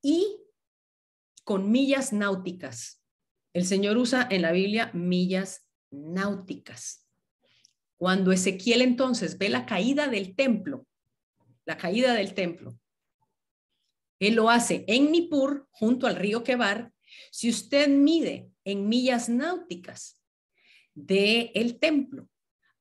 y 0.00 0.38
con 1.42 1.72
millas 1.72 2.12
náuticas. 2.12 3.02
El 3.52 3.64
Señor 3.64 3.96
usa 3.96 4.26
en 4.30 4.42
la 4.42 4.52
Biblia 4.52 4.90
millas 4.94 5.66
náuticas. 5.90 7.03
Cuando 8.04 8.32
Ezequiel 8.32 8.82
entonces 8.82 9.38
ve 9.38 9.48
la 9.48 9.64
caída 9.64 10.08
del 10.08 10.36
templo, 10.36 10.86
la 11.64 11.78
caída 11.78 12.12
del 12.12 12.34
templo, 12.34 12.78
él 14.18 14.34
lo 14.34 14.50
hace 14.50 14.84
en 14.88 15.10
Nippur, 15.10 15.66
junto 15.70 16.06
al 16.06 16.16
río 16.16 16.44
Quebar. 16.44 16.92
Si 17.30 17.48
usted 17.48 17.88
mide 17.88 18.50
en 18.62 18.90
millas 18.90 19.30
náuticas 19.30 20.22
del 20.92 21.50
el 21.54 21.78
templo 21.78 22.28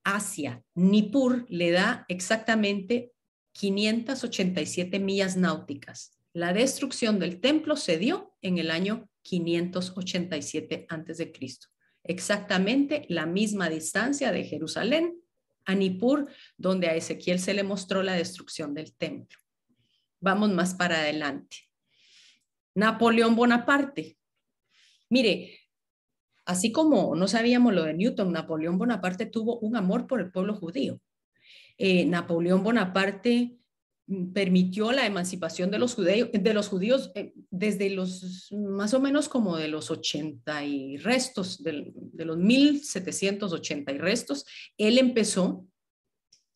hacia 0.03 0.61
Nippur, 0.75 1.45
le 1.47 1.71
da 1.71 2.03
exactamente 2.09 3.13
587 3.53 4.99
millas 4.99 5.37
náuticas. 5.37 6.19
La 6.33 6.51
destrucción 6.51 7.17
del 7.17 7.39
templo 7.39 7.77
se 7.77 7.97
dio 7.97 8.35
en 8.41 8.57
el 8.57 8.69
año 8.69 9.09
587 9.21 10.85
a.C. 10.89 11.31
Exactamente 12.03 13.05
la 13.09 13.25
misma 13.25 13.69
distancia 13.69 14.31
de 14.31 14.43
Jerusalén 14.43 15.21
a 15.65 15.75
Nippur, 15.75 16.29
donde 16.57 16.87
a 16.87 16.95
Ezequiel 16.95 17.39
se 17.39 17.53
le 17.53 17.63
mostró 17.63 18.03
la 18.03 18.13
destrucción 18.13 18.73
del 18.73 18.93
templo. 18.93 19.39
Vamos 20.19 20.51
más 20.51 20.75
para 20.75 20.99
adelante. 20.99 21.57
Napoleón 22.75 23.35
Bonaparte. 23.35 24.17
Mire, 25.09 25.59
así 26.45 26.71
como 26.71 27.15
no 27.15 27.27
sabíamos 27.27 27.73
lo 27.73 27.83
de 27.83 27.93
Newton, 27.93 28.31
Napoleón 28.31 28.77
Bonaparte 28.77 29.25
tuvo 29.25 29.59
un 29.59 29.75
amor 29.75 30.07
por 30.07 30.19
el 30.19 30.31
pueblo 30.31 30.55
judío. 30.55 30.99
Eh, 31.77 32.05
Napoleón 32.05 32.63
Bonaparte 32.63 33.57
permitió 34.33 34.91
la 34.91 35.05
emancipación 35.05 35.71
de 35.71 35.79
los, 35.79 35.95
judíos, 35.95 36.29
de 36.33 36.53
los 36.53 36.67
judíos 36.67 37.11
eh, 37.15 37.33
desde 37.49 37.89
los 37.89 38.49
más 38.51 38.93
o 38.93 38.99
menos 38.99 39.29
como 39.29 39.55
de 39.55 39.69
los 39.69 39.91
80 39.91 40.65
y 40.65 40.97
restos, 40.97 41.63
de, 41.63 41.93
de 41.95 42.25
los 42.25 42.37
1780 42.37 43.91
y 43.91 43.97
restos. 43.97 44.45
Él 44.77 44.97
empezó 44.97 45.65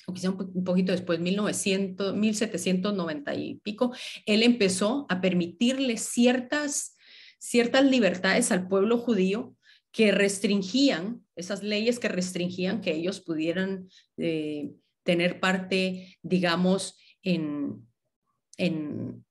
o 0.08 0.14
quizá 0.14 0.30
un, 0.30 0.64
poquito 0.64 0.94
después, 0.94 1.20
1900, 1.20 2.16
1790 2.16 3.36
y 3.36 3.56
pico, 3.56 3.94
él 4.26 4.42
empezó 4.42 5.06
a 5.10 5.20
permitirle 5.20 5.98
ciertas, 5.98 6.96
ciertas 7.40 7.86
libertades 7.86 8.52
al 8.52 8.70
pueblo 8.70 8.98
judío 8.98 9.56
que 9.92 10.14
restringían, 10.14 11.26
esas 11.36 11.62
leyes 11.62 12.00
que 12.00 12.08
restringían 12.08 12.80
que 12.80 12.94
ellos 12.94 13.20
pudieran 13.20 13.90
eh, 14.18 14.72
tener 15.04 15.42
parte, 15.42 16.18
digamos, 16.22 16.98
en, 17.24 17.88
en, 18.58 19.26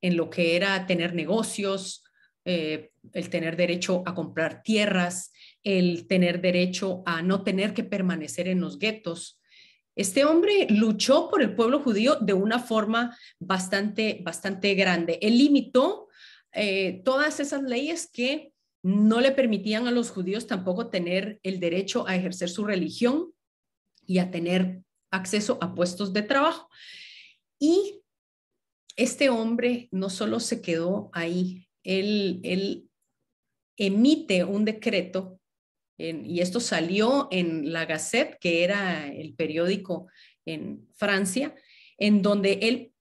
en, 0.00 0.16
lo 0.16 0.30
que 0.30 0.56
era 0.56 0.86
tener 0.86 1.14
negocios, 1.14 2.04
eh, 2.44 2.90
el 3.12 3.30
tener 3.30 3.56
derecho 3.56 4.02
a 4.06 4.14
comprar 4.14 4.62
tierras, 4.62 5.32
el 5.62 6.06
tener 6.06 6.40
derecho 6.40 7.02
a 7.06 7.22
no 7.22 7.42
tener 7.44 7.74
que 7.74 7.84
permanecer 7.84 8.48
en 8.48 8.60
los 8.60 8.78
guetos. 8.78 9.40
Este 9.94 10.24
hombre 10.24 10.66
luchó 10.70 11.28
por 11.28 11.42
el 11.42 11.54
pueblo 11.54 11.80
judío 11.80 12.16
de 12.16 12.32
una 12.32 12.58
forma 12.58 13.16
bastante, 13.38 14.20
bastante 14.24 14.74
grande. 14.74 15.18
Él 15.20 15.36
limitó 15.36 16.08
eh, 16.52 17.02
todas 17.04 17.40
esas 17.40 17.62
leyes 17.62 18.10
que 18.10 18.52
no 18.82 19.20
le 19.20 19.32
permitían 19.32 19.86
a 19.86 19.92
los 19.92 20.10
judíos 20.10 20.46
tampoco 20.46 20.88
tener 20.88 21.38
el 21.42 21.60
derecho 21.60 22.06
a 22.08 22.16
ejercer 22.16 22.48
su 22.48 22.64
religión 22.64 23.32
y 24.06 24.18
a 24.18 24.30
tener 24.30 24.82
acceso 25.10 25.58
a 25.60 25.74
puestos 25.74 26.12
de 26.12 26.22
trabajo. 26.22 26.68
Y 27.62 28.02
este 28.96 29.30
hombre 29.30 29.88
no 29.92 30.10
solo 30.10 30.40
se 30.40 30.60
quedó 30.60 31.10
ahí, 31.12 31.68
él, 31.84 32.90
emite 33.76 34.42
un 34.42 34.64
decreto 34.64 35.38
y 35.96 36.40
esto 36.40 36.58
salió 36.58 37.28
en 37.30 37.72
la 37.72 37.84
Gazette, 37.84 38.36
que 38.40 38.64
era 38.64 39.06
el 39.06 39.34
periódico 39.34 40.08
en 40.44 40.88
Francia, 40.96 41.54
en 41.98 42.20
donde 42.20 42.54
él 42.62 42.92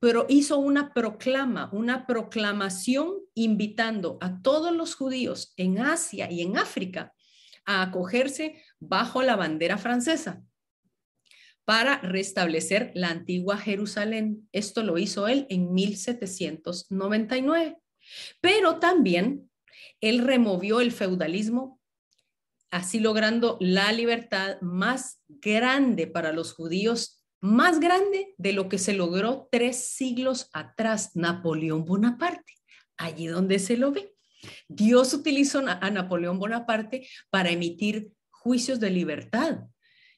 pero 0.00 0.24
hizo 0.30 0.58
una 0.58 0.94
proclama, 0.94 1.68
una 1.74 2.06
proclamación 2.06 3.12
invitando 3.34 4.16
a 4.22 4.40
todos 4.40 4.74
los 4.74 4.94
judíos 4.94 5.52
en 5.58 5.80
Asia 5.80 6.30
y 6.30 6.40
en 6.40 6.56
África 6.56 7.12
a 7.66 7.82
acogerse 7.82 8.62
bajo 8.80 9.20
la 9.20 9.36
bandera 9.36 9.76
francesa 9.76 10.47
para 11.68 11.98
restablecer 11.98 12.90
la 12.94 13.10
antigua 13.10 13.58
Jerusalén. 13.58 14.48
Esto 14.52 14.82
lo 14.82 14.96
hizo 14.96 15.28
él 15.28 15.46
en 15.50 15.74
1799. 15.74 17.76
Pero 18.40 18.78
también 18.78 19.50
él 20.00 20.20
removió 20.20 20.80
el 20.80 20.92
feudalismo 20.92 21.78
así 22.70 23.00
logrando 23.00 23.58
la 23.60 23.92
libertad 23.92 24.58
más 24.62 25.20
grande 25.28 26.06
para 26.06 26.32
los 26.32 26.54
judíos, 26.54 27.22
más 27.42 27.80
grande 27.80 28.34
de 28.38 28.54
lo 28.54 28.70
que 28.70 28.78
se 28.78 28.94
logró 28.94 29.50
tres 29.52 29.90
siglos 29.90 30.48
atrás, 30.54 31.16
Napoleón 31.16 31.84
Bonaparte, 31.84 32.54
allí 32.96 33.26
donde 33.26 33.58
se 33.58 33.76
lo 33.76 33.92
ve. 33.92 34.14
Dios 34.68 35.12
utilizó 35.12 35.62
a 35.66 35.90
Napoleón 35.90 36.38
Bonaparte 36.38 37.06
para 37.28 37.50
emitir 37.50 38.10
juicios 38.30 38.80
de 38.80 38.88
libertad. 38.88 39.64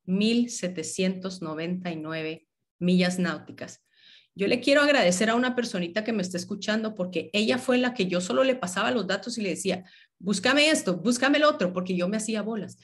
1.799 0.06 2.48
millas 2.80 3.20
náuticas. 3.20 3.84
Yo 4.36 4.48
le 4.48 4.62
quiero 4.62 4.82
agradecer 4.82 5.30
a 5.30 5.36
una 5.36 5.56
personita 5.56 6.04
que 6.04 6.14
me 6.14 6.22
está 6.22 6.38
escuchando 6.38 6.96
porque 6.96 7.30
ella 7.34 7.58
fue 7.58 7.78
la 7.78 7.94
que 7.94 8.08
yo 8.08 8.22
solo 8.22 8.44
le 8.44 8.56
pasaba 8.56 8.92
los 8.92 9.06
datos 9.06 9.38
y 9.38 9.42
le 9.42 9.50
decía, 9.50 9.84
búscame 10.20 10.70
esto, 10.70 10.98
búscame 10.98 11.38
el 11.38 11.46
otro, 11.46 11.74
porque 11.74 11.96
yo 11.96 12.08
me 12.08 12.18
hacía 12.18 12.42
bolas. 12.42 12.78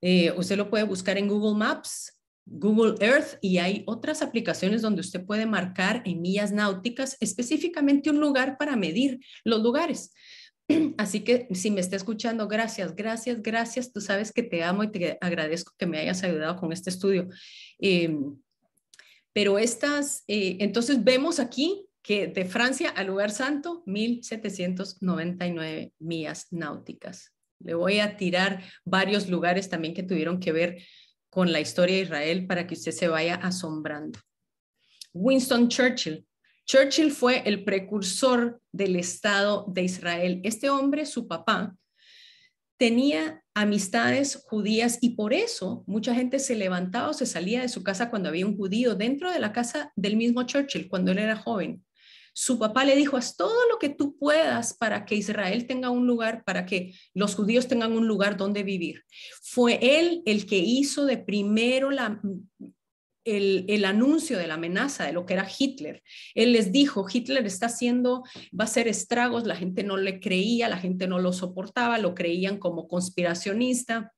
Eh, 0.00 0.32
usted 0.36 0.56
lo 0.56 0.70
puede 0.70 0.84
buscar 0.84 1.18
en 1.18 1.28
Google 1.28 1.58
Maps, 1.58 2.18
Google 2.44 2.94
Earth 3.04 3.38
y 3.42 3.58
hay 3.58 3.82
otras 3.86 4.22
aplicaciones 4.22 4.80
donde 4.80 5.00
usted 5.00 5.24
puede 5.24 5.44
marcar 5.44 6.02
en 6.06 6.22
millas 6.22 6.52
náuticas 6.52 7.16
específicamente 7.20 8.10
un 8.10 8.20
lugar 8.20 8.56
para 8.58 8.76
medir 8.76 9.20
los 9.44 9.62
lugares. 9.62 10.12
Así 10.98 11.20
que 11.20 11.48
si 11.52 11.70
me 11.70 11.80
está 11.80 11.96
escuchando, 11.96 12.48
gracias, 12.48 12.94
gracias, 12.94 13.42
gracias. 13.42 13.92
Tú 13.92 14.00
sabes 14.00 14.32
que 14.32 14.42
te 14.42 14.62
amo 14.62 14.84
y 14.84 14.92
te 14.92 15.18
agradezco 15.20 15.74
que 15.78 15.86
me 15.86 15.98
hayas 15.98 16.22
ayudado 16.22 16.56
con 16.56 16.72
este 16.72 16.90
estudio. 16.90 17.28
Em, 17.78 18.36
pero 19.32 19.58
estas, 19.58 20.24
eh, 20.26 20.56
entonces 20.60 21.02
vemos 21.04 21.38
aquí 21.38 21.87
que 22.02 22.26
de 22.28 22.44
Francia 22.44 22.90
al 22.90 23.06
lugar 23.08 23.30
santo, 23.30 23.82
1799 23.86 25.92
millas 25.98 26.46
náuticas. 26.50 27.32
Le 27.60 27.74
voy 27.74 28.00
a 28.00 28.16
tirar 28.16 28.62
varios 28.84 29.28
lugares 29.28 29.68
también 29.68 29.94
que 29.94 30.02
tuvieron 30.02 30.40
que 30.40 30.52
ver 30.52 30.82
con 31.30 31.52
la 31.52 31.60
historia 31.60 31.96
de 31.96 32.02
Israel 32.02 32.46
para 32.46 32.66
que 32.66 32.74
usted 32.74 32.92
se 32.92 33.08
vaya 33.08 33.34
asombrando. 33.34 34.18
Winston 35.12 35.68
Churchill. 35.68 36.24
Churchill 36.64 37.10
fue 37.10 37.42
el 37.46 37.64
precursor 37.64 38.60
del 38.72 38.96
Estado 38.96 39.66
de 39.68 39.82
Israel. 39.82 40.40
Este 40.44 40.70
hombre, 40.70 41.06
su 41.06 41.26
papá, 41.26 41.74
tenía 42.78 43.42
amistades 43.54 44.44
judías 44.48 44.98
y 45.00 45.16
por 45.16 45.32
eso 45.32 45.82
mucha 45.86 46.14
gente 46.14 46.38
se 46.38 46.54
levantaba 46.54 47.08
o 47.08 47.14
se 47.14 47.26
salía 47.26 47.62
de 47.62 47.68
su 47.68 47.82
casa 47.82 48.08
cuando 48.08 48.28
había 48.28 48.46
un 48.46 48.56
judío 48.56 48.94
dentro 48.94 49.32
de 49.32 49.40
la 49.40 49.52
casa 49.52 49.92
del 49.96 50.16
mismo 50.16 50.44
Churchill 50.44 50.88
cuando 50.88 51.10
él 51.10 51.18
era 51.18 51.36
joven 51.36 51.84
su 52.32 52.58
papá 52.58 52.84
le 52.84 52.96
dijo, 52.96 53.16
haz 53.16 53.36
todo 53.36 53.68
lo 53.70 53.78
que 53.78 53.88
tú 53.88 54.16
puedas 54.16 54.74
para 54.74 55.04
que 55.04 55.14
Israel 55.14 55.66
tenga 55.66 55.90
un 55.90 56.06
lugar, 56.06 56.44
para 56.44 56.66
que 56.66 56.94
los 57.14 57.34
judíos 57.34 57.68
tengan 57.68 57.92
un 57.92 58.06
lugar 58.06 58.36
donde 58.36 58.62
vivir. 58.62 59.04
Fue 59.42 59.78
él 59.80 60.22
el 60.26 60.46
que 60.46 60.58
hizo 60.58 61.04
de 61.04 61.18
primero 61.18 61.90
el, 63.24 63.64
el, 63.68 63.84
anuncio 63.84 64.38
de 64.38 64.46
la 64.46 64.54
amenaza 64.54 65.04
de 65.04 65.12
lo 65.12 65.26
que 65.26 65.34
era 65.34 65.48
Hitler. 65.48 66.02
Él 66.34 66.52
les 66.52 66.72
dijo, 66.72 67.06
Hitler 67.12 67.44
está 67.46 67.66
haciendo, 67.66 68.22
va 68.58 68.64
a 68.64 68.68
hacer 68.68 68.88
estragos, 68.88 69.46
la 69.46 69.56
gente 69.56 69.82
no 69.82 69.96
le 69.96 70.20
creía, 70.20 70.68
la 70.68 70.78
gente 70.78 71.06
no 71.06 71.18
lo 71.18 71.32
soportaba, 71.32 71.98
lo 71.98 72.14
creían 72.14 72.58
como 72.58 72.88
conspiracionista, 72.88 74.12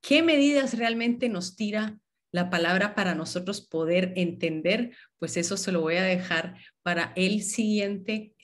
¿Qué 0.00 0.22
medidas 0.22 0.78
realmente 0.78 1.28
nos 1.28 1.56
tira 1.56 1.98
la 2.34 2.50
palabra 2.50 2.96
para 2.96 3.14
nosotros 3.14 3.60
poder 3.60 4.12
entender, 4.16 4.90
pues 5.20 5.36
eso 5.36 5.56
se 5.56 5.70
lo 5.70 5.82
voy 5.82 5.98
a 5.98 6.02
dejar 6.02 6.56
para 6.82 7.12
el 7.14 7.44
siguiente 7.44 8.34